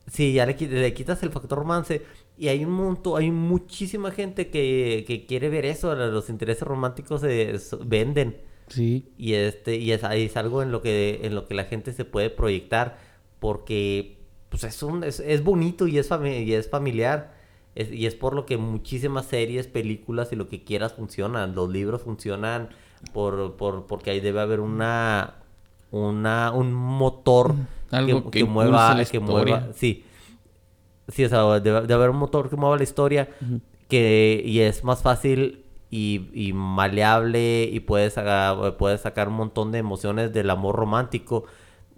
Sí, 0.07 0.33
ya 0.33 0.45
le, 0.45 0.55
qui- 0.57 0.67
le 0.69 0.93
quitas 0.93 1.21
el 1.23 1.31
factor 1.31 1.59
romance. 1.59 2.03
Y 2.37 2.49
hay 2.49 2.63
un 2.65 2.71
montón, 2.71 3.19
hay 3.21 3.31
muchísima 3.31 4.11
gente 4.11 4.49
que, 4.49 5.03
que 5.07 5.25
quiere 5.25 5.49
ver 5.49 5.65
eso. 5.65 5.95
Los 5.95 6.29
intereses 6.29 6.63
románticos 6.63 7.21
se, 7.21 7.55
venden. 7.85 8.37
Sí. 8.67 9.05
Y 9.17 9.33
este, 9.35 9.77
y 9.77 9.91
es, 9.91 10.03
es 10.03 10.37
algo 10.37 10.63
en 10.63 10.71
lo 10.71 10.81
que, 10.81 11.21
en 11.23 11.35
lo 11.35 11.47
que 11.47 11.55
la 11.55 11.65
gente 11.65 11.93
se 11.93 12.05
puede 12.05 12.29
proyectar. 12.29 12.99
Porque 13.39 14.17
pues 14.49 14.63
es 14.65 14.83
un, 14.83 15.03
es, 15.03 15.19
es 15.21 15.43
bonito 15.43 15.87
y 15.87 15.97
es, 15.99 16.09
fami- 16.11 16.45
y 16.45 16.53
es 16.53 16.69
familiar. 16.69 17.33
Es- 17.75 17.91
y 17.91 18.05
es 18.07 18.15
por 18.15 18.33
lo 18.33 18.45
que 18.45 18.57
muchísimas 18.57 19.25
series, 19.25 19.67
películas 19.67 20.31
y 20.31 20.35
lo 20.35 20.47
que 20.49 20.63
quieras 20.63 20.93
funcionan. 20.93 21.55
Los 21.55 21.69
libros 21.69 22.01
funcionan 22.01 22.69
por, 23.13 23.53
por, 23.57 23.85
porque 23.85 24.11
ahí 24.11 24.19
debe 24.21 24.39
haber 24.41 24.59
una, 24.61 25.35
una, 25.91 26.51
un 26.51 26.73
motor 26.73 27.55
Algo 27.91 28.31
que 28.31 28.43
mueva, 28.45 28.93
la 28.95 29.05
que 29.05 29.17
historia. 29.17 29.57
mueva, 29.57 29.73
sí. 29.73 30.03
Sí, 31.07 31.23
o 31.23 31.29
sea, 31.29 31.59
de, 31.59 31.81
de 31.81 31.93
haber 31.93 32.09
un 32.09 32.17
motor 32.17 32.49
que 32.49 32.55
mueva 32.55 32.77
la 32.77 32.83
historia 32.83 33.29
que 33.89 34.41
y 34.43 34.61
es 34.61 34.83
más 34.83 35.03
fácil 35.03 35.63
y, 35.91 36.29
y 36.33 36.53
maleable 36.53 37.69
y 37.71 37.79
puedes 37.81 38.15
puedes 38.79 39.01
sacar 39.01 39.27
un 39.27 39.35
montón 39.35 39.71
de 39.71 39.77
emociones 39.77 40.33
del 40.33 40.49
amor 40.49 40.75
romántico 40.75 41.45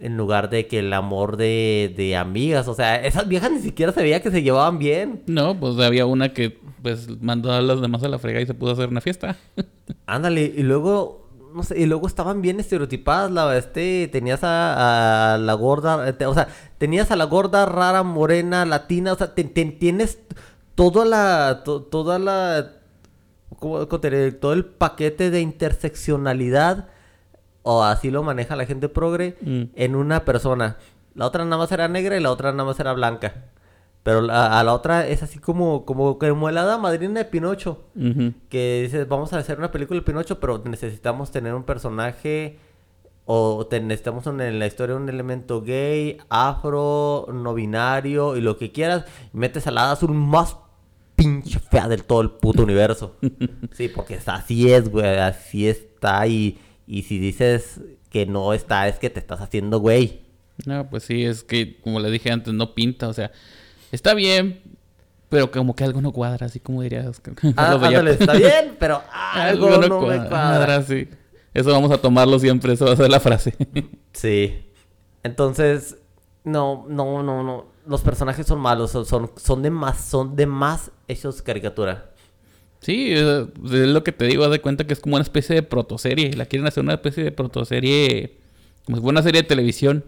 en 0.00 0.16
lugar 0.16 0.48
de 0.50 0.66
que 0.66 0.78
el 0.80 0.92
amor 0.92 1.36
de, 1.36 1.92
de 1.96 2.16
amigas. 2.16 2.68
O 2.68 2.74
sea, 2.74 2.96
esas 3.04 3.26
viejas 3.28 3.50
ni 3.50 3.60
siquiera 3.60 3.92
se 3.92 4.02
veía 4.02 4.22
que 4.22 4.30
se 4.30 4.42
llevaban 4.42 4.78
bien. 4.78 5.22
No, 5.26 5.58
pues 5.58 5.78
había 5.78 6.06
una 6.06 6.32
que 6.32 6.58
pues 6.82 7.08
mandó 7.20 7.52
a 7.52 7.60
los 7.60 7.80
demás 7.80 8.02
a 8.04 8.08
la 8.08 8.18
frega 8.20 8.40
y 8.40 8.46
se 8.46 8.54
pudo 8.54 8.72
hacer 8.72 8.88
una 8.88 9.00
fiesta. 9.00 9.36
Ándale, 10.06 10.52
y 10.56 10.62
luego 10.62 11.26
no 11.54 11.62
sé, 11.62 11.80
y 11.80 11.86
luego 11.86 12.06
estaban 12.06 12.42
bien 12.42 12.60
estereotipadas, 12.60 13.30
la, 13.32 13.56
este, 13.56 14.06
tenías 14.12 14.44
a, 14.44 15.34
a 15.34 15.38
la 15.38 15.54
gorda, 15.54 16.12
te- 16.16 16.26
o 16.26 16.34
sea, 16.34 16.46
tenías 16.76 17.10
a 17.10 17.16
la 17.16 17.24
gorda 17.24 17.64
rara, 17.66 18.02
morena, 18.02 18.64
latina, 18.66 19.14
o 19.14 19.16
sea, 19.16 19.34
te- 19.34 19.44
te- 19.44 19.64
tienes 19.64 20.18
toda 20.74 21.04
la, 21.06 21.62
to- 21.64 21.82
toda 21.82 22.18
la, 22.18 22.72
¿cómo- 23.58 23.88
cómo 23.88 24.00
te 24.00 24.10
diré? 24.10 24.32
todo 24.32 24.52
el 24.52 24.66
paquete 24.66 25.30
de 25.30 25.40
interseccionalidad, 25.40 26.88
o 27.70 27.82
así 27.84 28.10
lo 28.10 28.22
maneja 28.22 28.56
la 28.56 28.64
gente 28.64 28.88
progre, 28.88 29.36
Mm. 29.42 29.62
en 29.74 29.94
una 29.94 30.24
persona. 30.24 30.78
La 31.14 31.26
otra 31.26 31.44
nada 31.44 31.58
más 31.58 31.70
era 31.72 31.86
negra 31.88 32.16
y 32.16 32.20
la 32.20 32.30
otra 32.30 32.52
nada 32.52 32.64
más 32.64 32.80
era 32.80 32.92
blanca. 32.94 33.34
Pero 34.04 34.22
la- 34.22 34.58
a 34.58 34.64
la 34.64 34.72
otra 34.72 35.06
es 35.06 35.22
así 35.22 35.38
como, 35.38 35.84
como, 35.84 36.18
como 36.18 36.50
la 36.50 36.62
hada 36.62 36.78
madrina 36.78 37.18
de 37.20 37.24
Pinocho 37.26 37.82
que 38.48 38.82
dices, 38.84 39.06
vamos 39.06 39.32
a 39.34 39.38
hacer 39.38 39.58
una 39.58 39.70
película 39.70 40.00
de 40.00 40.06
Pinocho, 40.06 40.40
pero 40.40 40.62
necesitamos 40.64 41.30
tener 41.30 41.52
un 41.52 41.64
personaje 41.64 42.58
o 43.26 43.66
te- 43.66 43.80
necesitamos 43.80 44.26
un- 44.26 44.40
en 44.40 44.58
la 44.58 44.66
historia 44.66 44.96
un 44.96 45.08
elemento 45.10 45.60
gay, 45.60 46.16
afro, 46.30 47.26
no 47.32 47.52
binario 47.52 48.36
y 48.36 48.40
lo 48.40 48.56
que 48.56 48.72
quieras. 48.72 49.04
Y 49.34 49.36
metes 49.36 49.66
a 49.66 49.70
la 49.72 49.82
hada 49.82 49.92
azul 49.92 50.14
más 50.14 50.56
pinche 51.16 51.58
fea 51.58 51.88
del 51.88 52.04
todo 52.04 52.22
el 52.22 52.30
puto 52.30 52.62
universo. 52.62 53.16
Sí, 53.72 53.88
porque 53.88 54.18
así 54.24 54.72
es, 54.72 54.88
güey, 54.90 55.18
así 55.18 55.68
está 55.68 56.26
y, 56.26 56.58
y 56.88 57.02
si 57.02 57.18
dices 57.18 57.80
que 58.10 58.24
no 58.24 58.54
está, 58.54 58.88
es 58.88 58.98
que 58.98 59.10
te 59.10 59.20
estás 59.20 59.40
haciendo 59.42 59.78
güey. 59.78 60.22
No, 60.64 60.88
pues 60.88 61.04
sí, 61.04 61.24
es 61.24 61.44
que 61.44 61.78
como 61.80 62.00
le 62.00 62.10
dije 62.10 62.32
antes, 62.32 62.52
no 62.54 62.74
pinta, 62.74 63.08
o 63.08 63.12
sea, 63.12 63.30
está 63.92 64.14
bien, 64.14 64.60
pero 65.28 65.50
como 65.50 65.76
que 65.76 65.84
algo 65.84 66.00
no 66.00 66.12
cuadra, 66.12 66.46
así 66.46 66.58
como 66.58 66.82
dirías. 66.82 67.20
Ah, 67.56 67.72
ándale, 67.74 68.12
está 68.12 68.32
bien, 68.32 68.76
pero 68.80 69.02
algo, 69.10 69.68
no, 69.76 70.00
me 70.00 70.26
cuadra. 70.28 70.82
sí. 70.82 71.08
Eso 71.54 71.70
vamos 71.72 71.90
a 71.90 71.98
tomarlo 71.98 72.38
siempre, 72.38 72.72
eso 72.72 72.86
va 72.86 72.92
a 72.92 72.96
ser 72.96 73.10
la 73.10 73.20
frase. 73.20 73.54
Sí. 74.12 74.64
Entonces, 75.22 75.96
no, 76.42 76.86
no, 76.88 77.22
no, 77.22 77.44
no. 77.44 77.66
Los 77.86 78.00
personajes 78.00 78.46
son 78.46 78.58
malos, 78.58 78.90
son, 78.90 79.06
son, 79.06 79.30
son 79.36 79.62
de 79.62 79.70
más, 79.70 80.00
son 80.00 80.34
de 80.34 80.46
más 80.46 80.90
hechos 81.06 81.40
caricatura. 81.42 82.07
Sí, 82.80 83.12
eh, 83.14 83.46
es 83.64 83.72
lo 83.88 84.02
que 84.04 84.12
te 84.12 84.26
digo, 84.26 84.44
haz 84.44 84.50
de 84.50 84.60
cuenta 84.60 84.86
que 84.86 84.92
es 84.94 85.00
como 85.00 85.16
una 85.16 85.22
especie 85.22 85.54
de 85.54 85.62
protoserie. 85.62 86.32
La 86.34 86.46
quieren 86.46 86.66
hacer 86.66 86.82
una 86.84 86.94
especie 86.94 87.24
de 87.24 87.32
protoserie, 87.32 88.38
como 88.84 88.96
si 88.96 89.02
fuera 89.02 89.12
una 89.20 89.22
serie 89.22 89.42
de 89.42 89.48
televisión. 89.48 90.04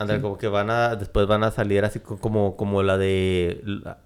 André, 0.00 0.20
como 0.20 0.38
que 0.38 0.46
van 0.46 0.70
a, 0.70 0.94
después 0.94 1.26
van 1.26 1.42
a 1.42 1.50
salir 1.50 1.84
así 1.84 1.98
co- 1.98 2.18
como, 2.18 2.56
como 2.56 2.84
la 2.84 2.96
de, 2.96 3.60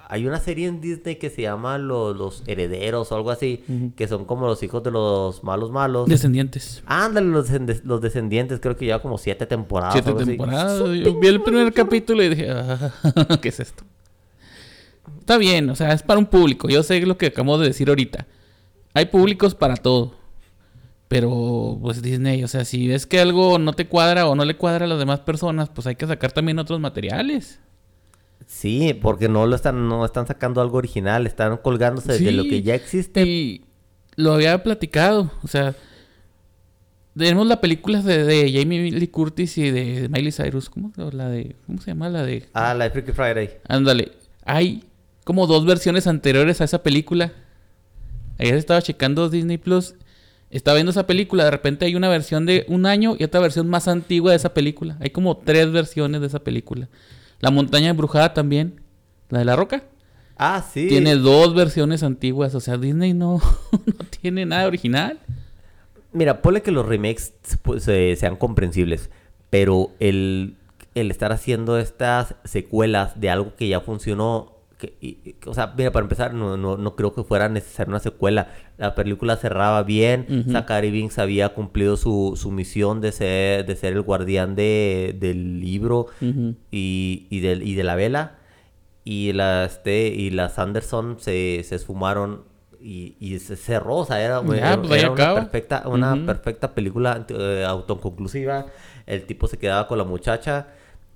hay 0.08 0.26
una 0.26 0.40
serie 0.40 0.66
en 0.66 0.80
Disney 0.80 1.16
que 1.16 1.28
se 1.28 1.42
llama 1.42 1.76
Lo- 1.76 2.14
Los 2.14 2.42
Herederos 2.46 3.12
o 3.12 3.16
algo 3.16 3.30
así, 3.30 3.62
que 3.94 4.08
son 4.08 4.24
como 4.24 4.46
los 4.46 4.62
hijos 4.62 4.82
de 4.82 4.90
los 4.90 5.44
malos 5.44 5.70
malos. 5.70 6.08
Descendientes. 6.08 6.82
Ándale, 6.86 7.26
los, 7.28 7.48
los 7.84 8.00
descendientes, 8.00 8.58
creo 8.60 8.74
que 8.74 8.86
lleva 8.86 9.02
como 9.02 9.18
siete 9.18 9.44
temporadas. 9.44 9.92
Siete 10.02 10.14
temporadas. 10.24 10.78
Yo 10.98 11.14
vi 11.20 11.26
el 11.26 11.42
primer 11.42 11.70
capítulo 11.74 12.22
y 12.22 12.30
dije, 12.30 12.48
"Ah, 12.50 12.90
¿qué 13.42 13.50
es 13.50 13.60
esto? 13.60 13.84
Está 15.18 15.38
bien, 15.38 15.68
o 15.70 15.74
sea, 15.74 15.92
es 15.92 16.02
para 16.02 16.18
un 16.18 16.26
público. 16.26 16.68
Yo 16.68 16.82
sé 16.82 17.00
lo 17.06 17.18
que 17.18 17.26
acabamos 17.26 17.60
de 17.60 17.66
decir 17.66 17.88
ahorita. 17.88 18.26
Hay 18.94 19.06
públicos 19.06 19.54
para 19.54 19.76
todo. 19.76 20.14
Pero, 21.08 21.78
pues 21.82 22.00
Disney, 22.00 22.42
o 22.42 22.48
sea, 22.48 22.64
si 22.64 22.88
ves 22.88 23.06
que 23.06 23.20
algo 23.20 23.58
no 23.58 23.74
te 23.74 23.86
cuadra 23.86 24.26
o 24.26 24.34
no 24.34 24.44
le 24.44 24.56
cuadra 24.56 24.86
a 24.86 24.88
las 24.88 24.98
demás 24.98 25.20
personas, 25.20 25.68
pues 25.68 25.86
hay 25.86 25.94
que 25.94 26.06
sacar 26.06 26.32
también 26.32 26.58
otros 26.58 26.80
materiales. 26.80 27.60
Sí, 28.46 28.98
porque 29.00 29.28
no 29.28 29.46
lo 29.46 29.54
están, 29.54 29.88
no 29.88 30.04
están 30.04 30.26
sacando 30.26 30.60
algo 30.60 30.78
original, 30.78 31.26
están 31.26 31.58
colgándose 31.58 32.18
de 32.18 32.32
lo 32.32 32.44
Sí, 32.44 32.48
que 32.48 32.62
ya 32.62 32.74
existe. 32.74 33.22
Y 33.26 33.64
lo 34.16 34.32
había 34.32 34.62
platicado, 34.62 35.30
o 35.42 35.48
sea, 35.48 35.74
tenemos 37.16 37.46
las 37.46 37.58
películas 37.58 38.04
de, 38.04 38.24
de 38.24 38.50
Jamie 38.52 38.90
Lee 38.90 39.08
Curtis 39.08 39.58
y 39.58 39.70
de 39.70 40.08
Miley 40.08 40.32
Cyrus, 40.32 40.70
¿cómo, 40.70 40.92
la 41.12 41.28
de, 41.28 41.56
¿cómo 41.66 41.80
se 41.80 41.90
llama? 41.90 42.08
La 42.08 42.24
de... 42.24 42.48
Ah, 42.54 42.74
la 42.74 42.84
de 42.84 42.90
Freaky 42.90 43.12
Friday. 43.12 43.50
Ándale, 43.68 44.12
hay 44.44 44.84
como 45.24 45.46
dos 45.46 45.64
versiones 45.64 46.06
anteriores 46.06 46.60
a 46.60 46.64
esa 46.64 46.82
película. 46.82 47.32
Ayer 48.38 48.54
estaba 48.54 48.82
checando 48.82 49.28
Disney 49.28 49.58
Plus, 49.58 49.94
estaba 50.50 50.76
viendo 50.76 50.90
esa 50.90 51.06
película, 51.06 51.44
de 51.44 51.50
repente 51.50 51.84
hay 51.84 51.94
una 51.94 52.08
versión 52.08 52.44
de 52.44 52.64
un 52.68 52.86
año 52.86 53.16
y 53.18 53.24
otra 53.24 53.40
versión 53.40 53.68
más 53.68 53.88
antigua 53.88 54.32
de 54.32 54.36
esa 54.36 54.52
película. 54.52 54.96
Hay 55.00 55.10
como 55.10 55.36
tres 55.36 55.70
versiones 55.72 56.20
de 56.20 56.26
esa 56.26 56.40
película. 56.40 56.88
La 57.40 57.50
montaña 57.50 57.88
embrujada 57.88 58.34
también, 58.34 58.80
la 59.28 59.38
de 59.38 59.44
la 59.44 59.56
roca. 59.56 59.84
Ah, 60.36 60.64
sí. 60.72 60.88
Tiene 60.88 61.16
dos 61.16 61.54
versiones 61.54 62.02
antiguas, 62.02 62.54
o 62.54 62.60
sea, 62.60 62.76
Disney 62.76 63.14
no, 63.14 63.40
no 63.72 64.06
tiene 64.20 64.44
nada 64.44 64.66
original. 64.66 65.18
Mira, 66.12 66.42
ponle 66.42 66.62
que 66.62 66.70
los 66.70 66.84
remakes 66.84 67.32
pues, 67.62 67.86
eh, 67.88 68.14
sean 68.18 68.36
comprensibles, 68.36 69.08
pero 69.48 69.90
el, 69.98 70.56
el 70.94 71.10
estar 71.10 71.32
haciendo 71.32 71.78
estas 71.78 72.34
secuelas 72.44 73.18
de 73.20 73.30
algo 73.30 73.56
que 73.56 73.68
ya 73.68 73.80
funcionó, 73.80 74.52
que, 74.82 74.94
y- 75.00 75.18
y- 75.24 75.36
o 75.46 75.54
sea, 75.54 75.72
mira, 75.76 75.92
para 75.92 76.02
empezar, 76.02 76.34
no, 76.34 76.56
no, 76.56 76.76
no 76.76 76.96
creo 76.96 77.14
que 77.14 77.22
fuera 77.22 77.48
necesaria 77.48 77.88
una 77.90 78.00
secuela. 78.00 78.48
La 78.78 78.96
película 78.96 79.36
cerraba 79.36 79.84
bien, 79.84 80.26
Ujú. 80.28 80.50
Zachary 80.50 80.90
Binks 80.90 81.20
había 81.20 81.50
cumplido 81.50 81.96
su, 81.96 82.34
su 82.36 82.50
misión 82.50 83.00
de 83.00 83.12
ser, 83.12 83.64
de 83.64 83.76
ser 83.76 83.92
el 83.92 84.02
guardián 84.02 84.56
de, 84.56 85.14
del 85.20 85.60
libro 85.60 86.06
Ujú. 86.20 86.56
y, 86.72 87.28
y, 87.30 87.38
de, 87.40 87.52
y 87.64 87.74
de 87.76 87.84
la 87.84 87.94
vela. 87.94 88.38
Y 89.04 89.32
las, 89.32 89.72
este, 89.74 90.08
y 90.08 90.30
las 90.30 90.58
Anderson 90.58 91.16
se, 91.20 91.62
se 91.64 91.74
esfumaron 91.76 92.42
y, 92.80 93.14
y 93.20 93.38
se 93.38 93.54
cerró. 93.56 93.98
O 93.98 94.04
sea, 94.04 94.20
era, 94.20 94.42
Ya, 94.44 94.56
era- 94.72 94.82
pues 94.82 95.00
era 95.00 95.10
una, 95.12 95.34
perfecta, 95.34 95.84
una 95.86 96.14
Ujú. 96.14 96.26
perfecta 96.26 96.74
película 96.74 97.24
eh, 97.28 97.64
autoconclusiva. 97.66 98.66
El 99.06 99.24
tipo 99.26 99.46
se 99.46 99.58
quedaba 99.58 99.86
con 99.86 99.98
la 99.98 100.04
muchacha 100.04 100.68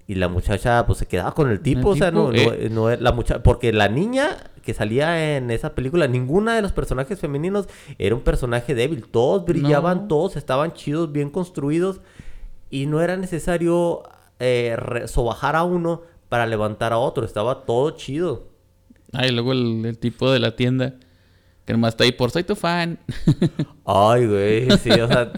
y 0.09 0.15
la 0.15 0.29
muchacha 0.29 0.87
pues 0.87 0.99
se 1.01 1.07
quedaba 1.07 1.33
con 1.35 1.51
el 1.51 1.61
tipo. 1.61 1.91
o 1.91 1.97
sea, 1.97 2.11
tipo, 2.11 2.23
no, 2.25 2.33
no- 2.33 2.53
eh. 2.53 2.69
no 2.71 2.91
era 2.91 3.03
la 3.03 3.13
muchacha. 3.13 3.43
Porque 3.43 3.73
la 3.73 3.89
niña 3.89 4.29
que 4.63 4.73
salía 4.75 5.37
en 5.37 5.51
esa 5.51 5.75
película, 5.75 6.07
ninguna 6.09 6.55
de 6.57 6.63
los 6.63 6.73
personajes 6.73 7.19
femeninos 7.21 7.69
era 7.99 8.15
un 8.15 8.21
personaje 8.23 8.75
débil. 8.75 9.05
Todos 9.07 9.45
brillaban, 9.45 10.03
No. 10.03 10.09
todos 10.09 10.37
estaban 10.37 10.73
chidos, 10.73 11.11
bien 11.13 11.31
construidos. 11.31 12.01
Y 12.71 12.87
no 12.87 13.01
era 13.01 13.17
necesario 13.17 14.03
eh, 14.39 14.77
sobajar 15.07 15.57
a 15.57 15.63
uno 15.65 16.03
para 16.29 16.47
levantar 16.47 16.93
a 16.93 16.99
otro. 16.99 17.25
Estaba 17.25 17.65
todo 17.65 17.91
chido. 17.93 18.49
Ah, 19.13 19.27
y 19.27 19.31
luego 19.33 19.53
el, 19.53 19.85
el 19.87 19.99
tipo 19.99 20.31
de 20.31 20.41
la 20.41 20.57
tienda, 20.57 20.95
que 21.65 21.73
nomás 21.73 21.95
está 21.95 22.05
ahí 22.05 22.13
por 22.13 22.31
soy 22.31 22.45
tu 22.45 22.55
fan. 22.57 22.99
Ay, 23.85 24.27
güey. 24.27 24.71
Sí, 24.79 24.91
o 24.91 25.07
sea, 25.09 25.33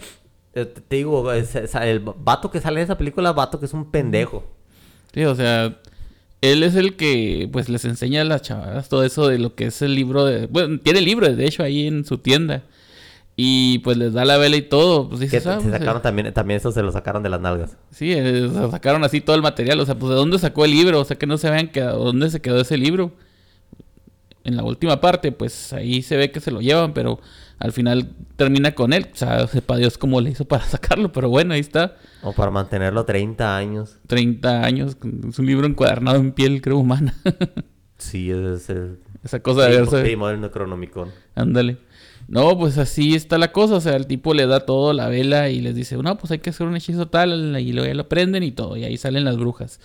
eh, 0.53 0.65
te 0.65 0.95
digo, 0.95 1.31
el 1.31 1.99
vato 1.99 2.49
que 2.51 2.59
sale 2.61 2.79
en 2.81 2.85
esa 2.85 2.97
película, 2.97 3.31
vato 3.31 3.59
que 3.59 3.65
es 3.67 3.73
un 3.73 3.89
pendejo. 3.91 4.43
Sí, 5.13 5.23
o 5.23 5.35
sea, 5.35 5.77
él 6.41 6.63
es 6.63 6.75
el 6.75 6.95
que 6.95 7.49
pues 7.51 7.69
les 7.69 7.85
enseña 7.85 8.21
a 8.21 8.25
las 8.25 8.41
chavadas 8.41 8.89
todo 8.89 9.03
eso 9.03 9.27
de 9.27 9.39
lo 9.39 9.55
que 9.55 9.65
es 9.65 9.81
el 9.81 9.95
libro 9.95 10.25
de... 10.25 10.47
Bueno, 10.47 10.79
tiene 10.79 11.01
libros, 11.01 11.35
de 11.35 11.45
hecho, 11.45 11.63
ahí 11.63 11.87
en 11.87 12.05
su 12.05 12.17
tienda. 12.17 12.63
Y 13.41 13.79
pues 13.79 13.95
les 13.95 14.11
da 14.11 14.25
la 14.25 14.37
vela 14.37 14.57
y 14.57 14.61
todo. 14.61 15.07
Pues 15.07 15.21
dices, 15.21 15.43
se 15.43 15.49
ah, 15.49 15.59
pues, 15.61 15.71
sacaron 15.71 15.97
eh, 15.97 16.03
también, 16.03 16.33
también 16.33 16.57
eso 16.57 16.73
se 16.73 16.83
lo 16.83 16.91
sacaron 16.91 17.23
de 17.23 17.29
las 17.29 17.39
nalgas. 17.39 17.77
Sí, 17.89 18.11
eh, 18.11 18.43
o 18.43 18.53
sea, 18.53 18.69
sacaron 18.69 19.03
así 19.05 19.21
todo 19.21 19.35
el 19.37 19.41
material. 19.41 19.79
O 19.79 19.85
sea, 19.85 19.95
pues 19.95 20.09
¿de 20.09 20.15
dónde 20.17 20.37
sacó 20.39 20.65
el 20.65 20.71
libro? 20.71 20.99
O 20.99 21.05
sea, 21.05 21.17
que 21.17 21.25
no 21.25 21.37
se 21.37 21.47
habían 21.47 21.69
quedado. 21.69 22.03
¿Dónde 22.03 22.29
se 22.29 22.41
quedó 22.41 22.59
ese 22.59 22.77
libro? 22.77 23.13
En 24.43 24.57
la 24.57 24.63
última 24.63 24.99
parte, 24.99 25.31
pues 25.31 25.71
ahí 25.71 26.01
se 26.01 26.17
ve 26.17 26.31
que 26.31 26.41
se 26.41 26.51
lo 26.51 26.59
llevan, 26.59 26.93
pero 26.93 27.21
al 27.59 27.71
final 27.73 28.09
termina 28.35 28.73
con 28.73 28.93
él. 28.93 29.07
O 29.11 29.15
sea, 29.15 29.45
sepa 29.47 29.77
Dios 29.77 29.97
cómo 29.97 30.21
le 30.21 30.31
hizo 30.31 30.45
para 30.45 30.63
sacarlo, 30.65 31.11
pero 31.11 31.29
bueno, 31.29 31.53
ahí 31.53 31.59
está. 31.59 31.95
O 32.23 32.33
para 32.33 32.51
mantenerlo 32.51 33.05
30 33.05 33.57
años. 33.57 33.99
30 34.07 34.63
años, 34.63 34.97
es 35.27 35.39
un 35.39 35.45
libro 35.45 35.67
encuadernado 35.67 36.17
en 36.17 36.31
piel, 36.31 36.61
creo, 36.61 36.77
humana. 36.77 37.13
Sí, 37.99 38.31
es 38.31 38.69
el... 38.69 38.99
Esa 39.25 39.41
cosa 39.41 39.63
de 39.63 39.75
verse. 39.75 40.15
Necronomicon. 40.37 41.09
Ándale. 41.35 41.77
No, 42.29 42.57
pues 42.57 42.77
así 42.77 43.13
está 43.13 43.37
la 43.37 43.51
cosa. 43.51 43.75
O 43.75 43.81
sea, 43.81 43.97
el 43.97 44.07
tipo 44.07 44.33
le 44.33 44.47
da 44.47 44.61
todo 44.61 44.93
la 44.93 45.09
vela 45.09 45.49
y 45.49 45.59
les 45.59 45.75
dice, 45.75 45.97
no, 45.97 46.17
pues 46.17 46.31
hay 46.31 46.39
que 46.39 46.51
hacer 46.51 46.65
un 46.65 46.77
hechizo 46.77 47.09
tal. 47.09 47.59
Y 47.59 47.73
luego 47.73 47.89
ya 47.89 47.95
lo 47.95 48.07
prenden 48.07 48.43
y 48.43 48.53
todo. 48.53 48.77
Y 48.77 48.85
ahí 48.85 48.95
salen 48.95 49.25
las 49.25 49.35
brujas. 49.35 49.81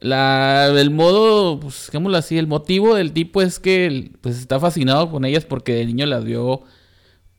La, 0.00 0.68
el 0.68 0.90
modo, 0.90 1.58
pues, 1.60 1.88
digámoslo 1.90 2.18
así, 2.18 2.38
el 2.38 2.46
motivo 2.46 2.94
del 2.94 3.12
tipo 3.12 3.42
es 3.42 3.58
que 3.58 4.12
pues 4.20 4.38
está 4.38 4.60
fascinado 4.60 5.10
con 5.10 5.24
ellas 5.24 5.44
porque 5.44 5.74
de 5.74 5.86
niño 5.86 6.06
las 6.06 6.24
vio, 6.24 6.62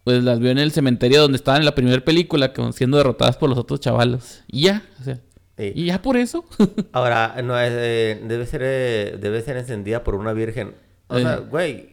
pues 0.04 0.24
las 0.24 0.40
vio 0.40 0.50
en 0.52 0.58
el 0.58 0.72
cementerio 0.72 1.22
donde 1.22 1.36
estaban 1.38 1.62
en 1.62 1.66
la 1.66 1.76
primera 1.76 2.00
película, 2.04 2.52
siendo 2.74 2.98
derrotadas 2.98 3.38
por 3.38 3.50
los 3.50 3.58
otros 3.60 3.80
chavalos. 3.80 4.44
Y 4.48 4.64
ya, 4.64 4.84
o 5.00 5.04
sea, 5.04 5.20
Sí. 5.58 5.74
Y 5.76 5.86
ya 5.88 6.02
por 6.02 6.16
eso. 6.16 6.46
Ahora, 6.94 7.36
no, 7.44 7.60
es, 7.60 7.74
eh, 7.76 8.22
debe, 8.24 8.46
ser, 8.46 8.62
eh, 8.64 9.18
debe 9.20 9.42
ser 9.42 9.58
encendida 9.58 10.06
por 10.06 10.16
una 10.16 10.32
virgen. 10.32 10.74
O 11.08 11.20
sea, 11.20 11.34
Eh. 11.34 11.40
güey, 11.50 11.90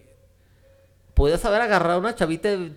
podías 1.15 1.45
haber 1.45 1.63
agarrado 1.63 1.95
a 1.97 1.99
una 1.99 2.15
chavita 2.15 2.49
de 2.49 2.71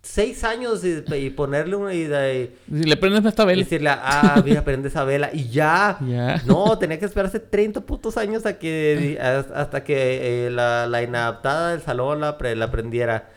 seis 0.00 0.44
años 0.44 0.84
y, 0.84 1.02
y 1.14 1.30
ponerle 1.30 1.74
una 1.74 1.92
y, 1.94 2.04
de- 2.04 2.54
si 2.72 2.84
le 2.84 2.96
prendes 2.96 3.24
esta 3.24 3.42
y 3.42 3.46
vela. 3.46 3.62
decirle, 3.64 3.90
ah, 3.90 4.40
mira, 4.44 4.62
prende 4.64 4.88
esa 4.88 5.02
vela 5.04 5.30
y 5.32 5.48
ya. 5.48 5.98
Ya. 6.08 6.40
No, 6.46 6.78
tenía 6.78 7.00
que 7.00 7.06
esperarse 7.06 7.40
30 7.40 7.80
putos 7.80 8.16
años 8.16 8.46
a 8.46 8.58
que, 8.60 9.18
as- 9.20 9.50
hasta 9.52 9.82
que 9.82 10.46
eh, 10.46 10.50
la, 10.50 10.86
la 10.86 11.02
inadaptada 11.02 11.70
del 11.72 11.80
salón 11.82 12.20
la, 12.20 12.38
pre- 12.38 12.54
la 12.54 12.70
prendiera. 12.70 13.28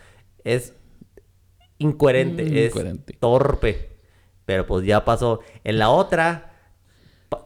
Es 0.43 0.73
incoherente, 1.77 2.43
Mm, 2.43 2.57
es 2.57 2.65
incoherente. 2.67 3.13
torpe. 3.19 3.89
Pero 4.45 4.65
pues 4.67 4.85
ya 4.85 5.03
pasó. 5.05 5.39
En 5.63 5.79
la 5.79 5.89
otra 5.89 6.51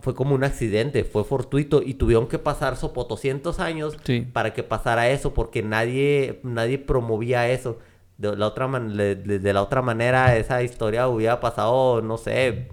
fue 0.01 0.13
como 0.13 0.35
un 0.35 0.43
accidente, 0.43 1.03
fue 1.03 1.23
fortuito 1.23 1.81
y 1.81 1.93
tuvieron 1.95 2.27
que 2.27 2.37
pasar 2.39 2.75
sopotoscientos 2.75 3.59
años 3.59 3.97
Sí. 4.03 4.27
para 4.31 4.53
que 4.53 4.63
pasara 4.63 5.09
eso 5.09 5.33
porque 5.33 5.63
nadie 5.63 6.39
nadie 6.43 6.77
promovía 6.77 7.49
eso. 7.49 7.79
De 8.17 8.35
la 8.35 8.47
otra 8.47 8.67
man- 8.67 8.95
de, 8.97 9.53
la 9.53 9.61
otra 9.63 9.81
manera 9.81 10.35
esa 10.37 10.61
historia 10.61 11.07
hubiera 11.07 11.39
pasado, 11.39 12.01
no 12.01 12.17
sé, 12.17 12.67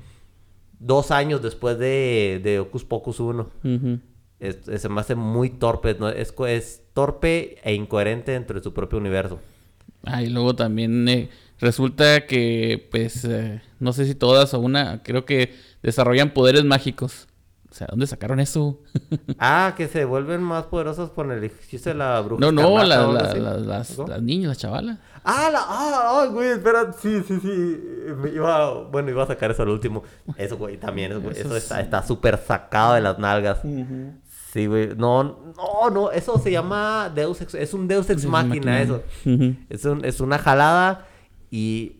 dos 0.81 1.11
años 1.13 1.41
después 1.41 1.79
de, 1.79 2.41
de 2.43 2.59
Ocus 2.59 2.85
Pocus 2.85 3.21
1. 3.21 3.49
Ujú. 3.65 4.01
Es- 4.41 4.69
es- 4.69 4.83
se 4.83 4.89
me 4.89 5.01
hace 5.01 5.15
muy 5.15 5.51
torpe, 5.51 5.95
¿no? 5.99 6.09
es, 6.09 6.35
es 6.49 6.83
torpe 6.93 7.57
e 7.63 7.73
incoherente 7.75 8.33
dentro 8.33 8.59
de 8.59 8.63
su 8.65 8.75
propio 8.75 8.99
universo. 8.99 9.39
Ah, 10.05 10.23
y 10.23 10.29
luego 10.29 10.55
también 10.55 11.09
eh, 11.09 11.31
resulta 11.61 12.27
que, 12.27 12.89
pues, 12.91 13.25
eh, 13.25 13.61
no 13.81 13.93
sé 13.93 14.05
si 14.07 14.15
todas 14.15 14.53
o 14.55 14.61
una, 14.61 15.03
creo 15.03 15.25
que 15.25 15.55
desarrollan 15.83 16.31
poderes 16.31 16.65
mágicos. 16.65 17.27
O 17.71 17.75
sea, 17.77 17.89
¿dónde 17.91 18.07
sacaron 18.07 18.41
eso? 18.41 18.81
Ah, 19.39 19.75
que 19.77 19.87
se 19.89 20.05
vuelven 20.07 20.43
más 20.43 20.65
poderosos 20.65 21.11
con 21.11 21.31
el 21.31 21.45
ejercicio 21.45 21.93
de 21.93 21.99
la 21.99 22.21
bruja. 22.23 22.41
no, 22.41 22.51
no, 22.53 22.83
la- 22.83 23.07
las, 23.07 23.99
las 23.99 24.23
niñas, 24.23 24.49
las 24.49 24.59
chavalas. 24.59 24.99
Ah, 25.25 25.51
la, 25.53 25.59
ah, 25.63 26.21
ay, 26.23 26.29
güey, 26.31 26.51
espera, 26.51 26.93
sí, 26.93 27.21
sí, 27.27 27.39
sí. 27.43 27.81
Me 28.17 28.31
iba, 28.31 28.73
bueno, 28.85 29.11
iba 29.11 29.25
a 29.25 29.27
sacar 29.27 29.51
eso 29.51 29.63
al 29.63 29.69
último. 29.71 30.05
Eso, 30.39 30.57
güey, 30.57 30.79
también, 30.79 31.11
eso, 31.13 31.21
güey, 31.21 31.33
Eso 31.37 31.49
eso 31.49 31.57
es- 31.57 31.65
está 31.65 31.81
está 31.81 32.03
súper 32.03 32.39
sacado 32.39 32.95
de 32.95 33.01
las 33.03 33.19
nalgas. 33.19 33.59
Sí, 34.53 34.67
güey, 34.67 34.95
no, 34.97 35.25
no, 35.57 35.91
no, 35.93 36.11
eso 36.13 36.39
se 36.39 36.51
llama 36.53 37.11
Deus 37.15 37.41
Ex, 37.43 37.55
es 37.57 37.75
un 37.75 37.89
Deus 37.89 38.09
Ex 38.09 38.25
Máquina, 38.25 38.73
Machina. 38.73 38.81
eso. 38.81 39.03
Es, 39.69 39.85
un- 39.85 40.05
es 40.05 40.21
una 40.21 40.39
jalada 40.39 41.07
y, 41.51 41.97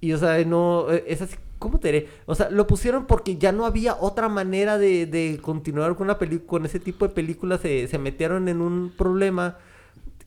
y, 0.00 0.12
o 0.12 0.18
sea, 0.18 0.44
no, 0.44 0.90
eh, 0.92 1.04
es 1.06 1.22
así, 1.22 1.36
¿cómo 1.58 1.78
te 1.78 1.92
diré? 1.92 2.08
O 2.26 2.34
sea, 2.34 2.50
lo 2.50 2.66
pusieron 2.66 3.06
porque 3.06 3.36
ya 3.36 3.52
no 3.52 3.66
había 3.66 3.96
otra 4.00 4.28
manera 4.28 4.78
de, 4.78 5.06
de 5.06 5.38
continuar 5.40 5.94
con 5.96 6.06
una 6.06 6.18
película, 6.18 6.48
con 6.48 6.66
ese 6.66 6.80
tipo 6.80 7.06
de 7.06 7.14
películas, 7.14 7.60
se, 7.60 7.88
se 7.88 7.98
metieron 7.98 8.48
en 8.48 8.60
un 8.60 8.92
problema 8.96 9.58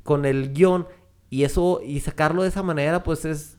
con 0.03 0.25
el 0.25 0.53
guion 0.53 0.87
y 1.29 1.43
eso, 1.43 1.81
y 1.85 1.99
sacarlo 1.99 2.43
de 2.43 2.49
esa 2.49 2.63
manera, 2.63 3.03
pues 3.03 3.25
es, 3.25 3.57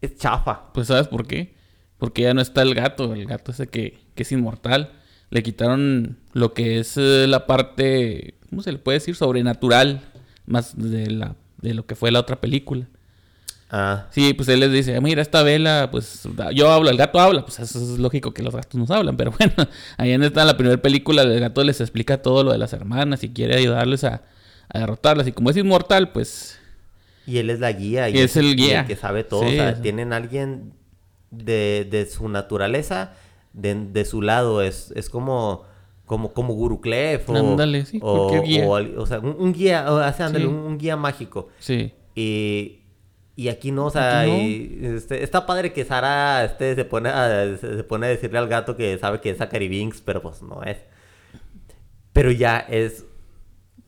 es 0.00 0.16
chafa. 0.16 0.72
Pues 0.74 0.88
¿sabes 0.88 1.08
por 1.08 1.26
qué? 1.26 1.54
Porque 1.98 2.22
ya 2.22 2.34
no 2.34 2.40
está 2.40 2.62
el 2.62 2.74
gato, 2.74 3.14
el 3.14 3.26
gato 3.26 3.52
ese 3.52 3.68
que, 3.68 3.98
que 4.14 4.24
es 4.24 4.32
inmortal. 4.32 4.92
Le 5.30 5.42
quitaron 5.42 6.18
lo 6.32 6.52
que 6.52 6.78
es 6.80 6.96
eh, 6.98 7.26
la 7.26 7.46
parte, 7.46 8.34
¿cómo 8.50 8.60
se 8.60 8.72
le 8.72 8.78
puede 8.78 8.98
decir? 8.98 9.14
Sobrenatural, 9.14 10.02
más 10.44 10.76
de, 10.76 11.10
la, 11.10 11.36
de 11.62 11.72
lo 11.72 11.86
que 11.86 11.94
fue 11.94 12.10
la 12.10 12.20
otra 12.20 12.40
película. 12.40 12.88
Ah, 13.74 14.06
Sí, 14.10 14.34
pues 14.34 14.48
él 14.50 14.60
les 14.60 14.70
dice, 14.70 15.00
mira, 15.00 15.22
esta 15.22 15.42
vela, 15.42 15.88
pues 15.90 16.28
yo 16.54 16.70
hablo, 16.70 16.90
el 16.90 16.96
gato 16.98 17.18
habla, 17.18 17.42
pues 17.46 17.58
eso 17.58 17.78
es 17.78 17.98
lógico 17.98 18.34
que 18.34 18.42
los 18.42 18.54
gatos 18.54 18.74
nos 18.78 18.90
hablan, 18.90 19.16
pero 19.16 19.32
bueno, 19.38 19.54
ahí 19.96 20.12
en 20.12 20.22
esta, 20.22 20.44
la 20.44 20.58
primera 20.58 20.80
película, 20.80 21.22
el 21.22 21.40
gato 21.40 21.64
les 21.64 21.80
explica 21.80 22.20
todo 22.20 22.44
lo 22.44 22.52
de 22.52 22.58
las 22.58 22.74
hermanas 22.74 23.24
y 23.24 23.30
quiere 23.30 23.56
ayudarles 23.56 24.04
a, 24.04 24.22
a 24.68 24.78
derrotarlas. 24.78 25.26
Y 25.26 25.32
como 25.32 25.48
es 25.48 25.56
inmortal, 25.56 26.12
pues 26.12 26.58
y 27.26 27.38
él 27.38 27.48
es 27.50 27.60
la 27.60 27.72
guía. 27.72 28.10
Y 28.10 28.18
es 28.18 28.36
el 28.36 28.54
guía. 28.56 28.84
que 28.84 28.96
sabe 28.96 29.24
todo. 29.24 29.40
Sí, 29.42 29.46
o 29.46 29.50
sea, 29.52 29.70
eso. 29.70 29.80
tienen 29.80 30.12
alguien 30.12 30.74
de, 31.30 31.86
de 31.90 32.04
su 32.06 32.28
naturaleza, 32.28 33.14
de, 33.54 33.74
de 33.74 34.04
su 34.04 34.20
lado. 34.22 34.60
Es, 34.60 34.92
es 34.96 35.08
como, 35.08 35.62
como, 36.04 36.32
como 36.34 36.52
Guru 36.54 36.80
Clef 36.82 37.30
o, 37.30 37.36
Ándale, 37.36 37.86
sí, 37.86 38.00
o, 38.02 38.42
guía. 38.42 38.66
o 38.66 39.00
o 39.02 39.06
sea, 39.06 39.20
un, 39.20 39.36
un 39.38 39.52
guía, 39.54 39.86
o, 39.90 39.98
sea, 40.12 40.26
ándale, 40.26 40.44
Sí. 40.44 40.50
un, 40.50 40.56
un 40.56 40.76
guía 40.78 40.96
mágico. 40.96 41.48
sí. 41.58 41.92
Y, 42.14 42.80
y 43.34 43.48
aquí 43.48 43.72
no, 43.72 43.86
o 43.86 43.90
sea, 43.90 44.20
Aquí 44.20 44.30
no. 44.30 44.36
y, 44.36 44.94
este, 44.96 45.22
está 45.22 45.46
padre 45.46 45.72
que 45.72 45.84
Sara 45.84 46.44
este, 46.44 46.74
se, 46.74 46.84
pone 46.84 47.08
a, 47.08 47.56
se, 47.56 47.82
pone 47.84 48.06
a 48.06 48.10
decirle 48.10 48.38
al 48.38 48.48
gato 48.48 48.76
que 48.76 48.98
sabe 48.98 49.20
que 49.20 49.30
es 49.30 49.38
Zachary 49.38 49.68
Binks, 49.68 50.02
pero 50.02 50.20
pues 50.20 50.42
no 50.42 50.62
es. 50.62 50.78
Pero 52.12 52.30
ya 52.30 52.58
es... 52.58 53.06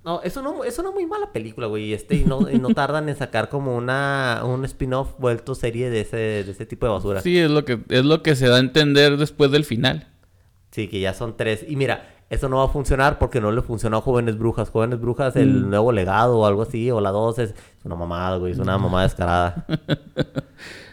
No, 0.02 0.22
es 0.22 0.36
una, 0.36 0.50
es 0.66 0.78
una 0.78 0.90
muy 0.90 1.06
mala 1.06 1.32
película, 1.32 1.66
güey. 1.66 1.92
Este, 1.92 2.16
y, 2.16 2.24
no, 2.24 2.50
y 2.50 2.58
no 2.58 2.68
tardan 2.74 3.08
en 3.08 3.16
sacar 3.16 3.48
como 3.48 3.76
una, 3.76 4.42
un 4.44 4.64
spin-off 4.64 5.14
vuelto 5.18 5.54
serie 5.54 5.90
de 5.90 6.00
ese, 6.02 6.16
de 6.16 6.50
ese 6.50 6.66
tipo 6.66 6.86
de 6.86 6.92
basura. 6.92 7.20
Sí. 7.20 7.30
Sí, 7.30 7.38
es 7.38 7.50
lo 7.50 7.64
que 7.64 7.80
es 7.88 8.04
lo 8.04 8.22
que 8.22 8.36
se 8.36 8.48
da 8.48 8.56
a 8.56 8.60
entender 8.60 9.16
después 9.16 9.50
del 9.50 9.64
final. 9.64 10.08
que 10.70 11.00
ya 11.00 11.14
son 11.14 11.36
tres. 11.36 11.64
Y 11.66 11.76
mira, 11.76 12.14
eso 12.30 12.48
no 12.48 12.56
va 12.58 12.64
a 12.64 12.68
funcionar 12.68 13.18
porque 13.18 13.40
no 13.40 13.52
le 13.52 13.62
funcionó 13.62 13.98
a 13.98 14.00
Jóvenes 14.00 14.38
Brujas. 14.38 14.70
Jóvenes 14.70 15.00
Brujas, 15.00 15.36
el 15.36 15.64
Mm. 15.64 15.70
nuevo 15.70 15.92
legado 15.92 16.38
o 16.38 16.46
algo 16.46 16.62
así, 16.62 16.90
o 16.90 17.00
la 17.00 17.10
dos, 17.10 17.38
es, 17.38 17.50
es 17.50 17.84
una 17.84 17.94
mamada, 17.96 18.36
güey. 18.38 18.52
Es 18.52 18.58
una 18.58 18.76
mamada 18.78 19.04
descarada. 19.04 19.66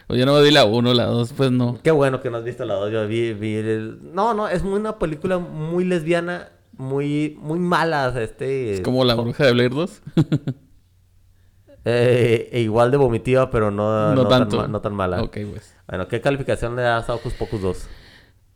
O 0.07 0.15
yo 0.15 0.25
no 0.25 0.39
vi 0.41 0.51
la 0.51 0.65
1, 0.65 0.93
la 0.93 1.05
2, 1.05 1.33
pues 1.33 1.51
no. 1.51 1.77
Qué 1.81 1.91
bueno 1.91 2.21
que 2.21 2.29
no 2.29 2.37
has 2.37 2.43
visto 2.43 2.65
la 2.65 2.75
2. 2.75 2.91
Yo 2.91 3.07
vi, 3.07 3.33
vi 3.33 3.55
el- 3.55 4.13
No, 4.13 4.33
no, 4.33 4.47
es 4.47 4.63
muy 4.63 4.79
una 4.79 4.99
película 4.99 5.39
muy 5.39 5.83
lesbiana, 5.85 6.49
muy, 6.77 7.37
muy 7.41 7.59
mala. 7.59 8.13
Este, 8.21 8.73
Es 8.73 8.81
como 8.81 9.03
la 9.05 9.15
bruja 9.15 9.45
de 9.45 9.51
Blair 9.53 9.71
2. 9.73 10.01
eh, 11.85 12.49
e 12.51 12.59
igual 12.61 12.91
de 12.91 12.97
vomitiva, 12.97 13.49
pero 13.49 13.71
no, 13.71 14.09
no, 14.09 14.15
no 14.23 14.27
tanto. 14.27 14.57
Tan, 14.61 14.71
no 14.71 14.81
tan 14.81 14.93
mala. 14.93 15.21
Ok, 15.23 15.37
pues. 15.51 15.75
Bueno, 15.87 16.07
¿qué 16.07 16.21
calificación 16.21 16.75
le 16.75 16.83
das 16.83 17.09
a 17.09 17.15
Ocus 17.15 17.33
Pocus 17.33 17.61
2? 17.61 17.87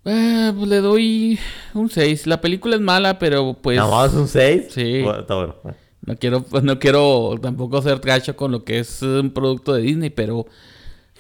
Eh, 0.06 0.54
pues 0.56 0.70
le 0.70 0.78
doy 0.82 1.40
un 1.74 1.90
6. 1.90 2.28
La 2.28 2.40
película 2.40 2.76
es 2.76 2.82
mala, 2.82 3.18
pero 3.18 3.56
pues 3.56 3.78
¿Nada 3.78 3.90
más 3.90 4.14
un 4.14 4.28
6? 4.28 4.68
Sí. 4.70 5.02
Bueno, 5.02 5.22
está 5.22 5.36
bueno. 5.36 5.56
no 6.02 6.16
quiero 6.16 6.44
pues, 6.44 6.64
no 6.64 6.80
quiero 6.80 7.36
tampoco 7.42 7.82
ser 7.82 8.00
gacho 8.00 8.36
con 8.36 8.52
lo 8.52 8.64
que 8.64 8.80
es 8.80 9.02
un 9.02 9.32
producto 9.32 9.74
de 9.74 9.82
Disney, 9.82 10.12
pero 10.12 10.46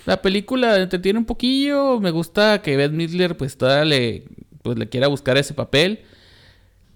la 0.05 0.21
película 0.21 0.77
entretiene 0.77 1.19
un 1.19 1.25
poquillo. 1.25 1.99
Me 1.99 2.11
gusta 2.11 2.61
que 2.61 2.77
Beth 2.77 2.91
Midler 2.91 3.35
pues 3.35 3.57
todavía 3.57 3.85
le 3.85 4.25
pues 4.61 4.77
le 4.77 4.87
quiera 4.87 5.07
buscar 5.07 5.37
ese 5.37 5.53
papel. 5.53 6.01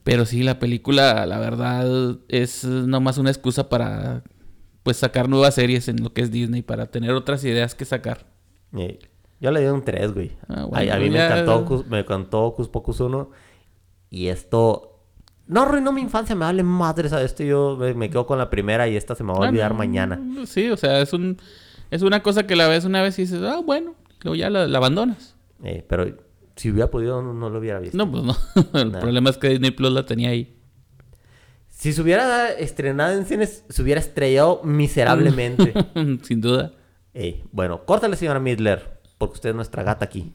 Pero 0.03 0.25
sí, 0.25 0.43
la 0.43 0.59
película, 0.59 1.25
la 1.25 1.39
verdad, 1.39 2.17
es 2.29 2.63
nomás 2.63 3.17
una 3.17 3.29
excusa 3.29 3.69
para 3.69 4.23
pues 4.83 4.97
sacar 4.97 5.29
nuevas 5.29 5.55
series 5.55 5.87
en 5.87 6.01
lo 6.03 6.13
que 6.13 6.21
es 6.21 6.31
Disney, 6.31 6.61
para 6.61 6.87
tener 6.87 7.11
otras 7.11 7.43
ideas 7.43 7.75
que 7.75 7.85
sacar. 7.85 8.25
Eh, 8.77 8.99
Yo 9.41 9.51
le 9.51 9.63
doy 9.63 9.73
un 9.73 9.83
3, 9.83 10.13
güey. 10.13 10.31
Ah, 10.47 10.65
bueno, 10.65 10.93
a 10.93 10.97
mí 10.97 11.09
me 11.09 11.15
ya- 11.17 11.27
encantó, 11.27 11.55
Ocus, 11.59 11.87
me 11.87 11.99
encantó 11.99 12.43
Ocus 12.43 12.67
Pocus 12.67 12.99
1. 12.99 13.31
Y 14.09 14.27
esto... 14.27 14.85
No 15.47 15.61
arruinó 15.63 15.91
mi 15.91 16.01
infancia, 16.01 16.35
me 16.35 16.45
vale 16.45 16.61
madres 16.61 17.11
a 17.13 17.21
esto. 17.23 17.43
Yo 17.43 17.75
me, 17.79 17.93
me 17.95 18.09
quedo 18.09 18.27
con 18.27 18.37
la 18.37 18.49
primera 18.49 18.87
y 18.87 18.95
esta 18.95 19.15
se 19.15 19.23
me 19.23 19.31
va 19.33 19.39
a 19.39 19.45
Ah, 19.45 19.49
olvidar 19.49 19.71
no, 19.71 19.77
mañana. 19.77 20.19
Sí, 20.45 20.69
o 20.69 20.77
sea, 20.77 21.01
es 21.01 21.11
un 21.13 21.37
es 21.89 22.03
una 22.03 22.21
cosa 22.21 22.45
que 22.45 22.55
la 22.55 22.67
ves 22.67 22.85
una 22.85 23.01
vez 23.01 23.17
y 23.17 23.23
dices, 23.23 23.41
ah, 23.43 23.59
bueno, 23.65 23.95
luego 24.21 24.35
ya 24.35 24.49
la, 24.51 24.67
la 24.67 24.77
abandonas. 24.77 25.35
Eh, 25.63 25.83
pero 25.89 26.05
si 26.55 26.69
hubiera 26.69 26.91
podido, 26.91 27.23
no, 27.23 27.33
no 27.33 27.49
lo 27.49 27.57
hubiera 27.57 27.79
visto. 27.79 27.97
No, 27.97 28.11
pues 28.11 28.23
no. 28.23 28.35
El 28.79 28.91
problema 28.91 29.31
es 29.31 29.37
que 29.39 29.49
Disney 29.49 29.71
Plus 29.71 29.91
la 29.91 30.05
tenía 30.05 30.29
ahí. 30.29 30.55
Si 31.69 31.93
se 31.93 32.01
hubiera 32.01 32.51
estrenado 32.51 33.13
en 33.17 33.25
cines, 33.25 33.63
se 33.69 33.81
hubiera 33.81 33.99
estrellado 34.01 34.61
miserablemente. 34.63 35.73
Sin 36.23 36.41
duda. 36.41 36.73
Eh, 37.15 37.43
bueno, 37.51 37.85
córtale, 37.85 38.15
señora 38.17 38.39
Midler, 38.39 38.98
porque 39.19 39.35
usted 39.35 39.49
es 39.49 39.55
nuestra 39.55 39.83
gata 39.83 40.05
aquí. 40.05 40.33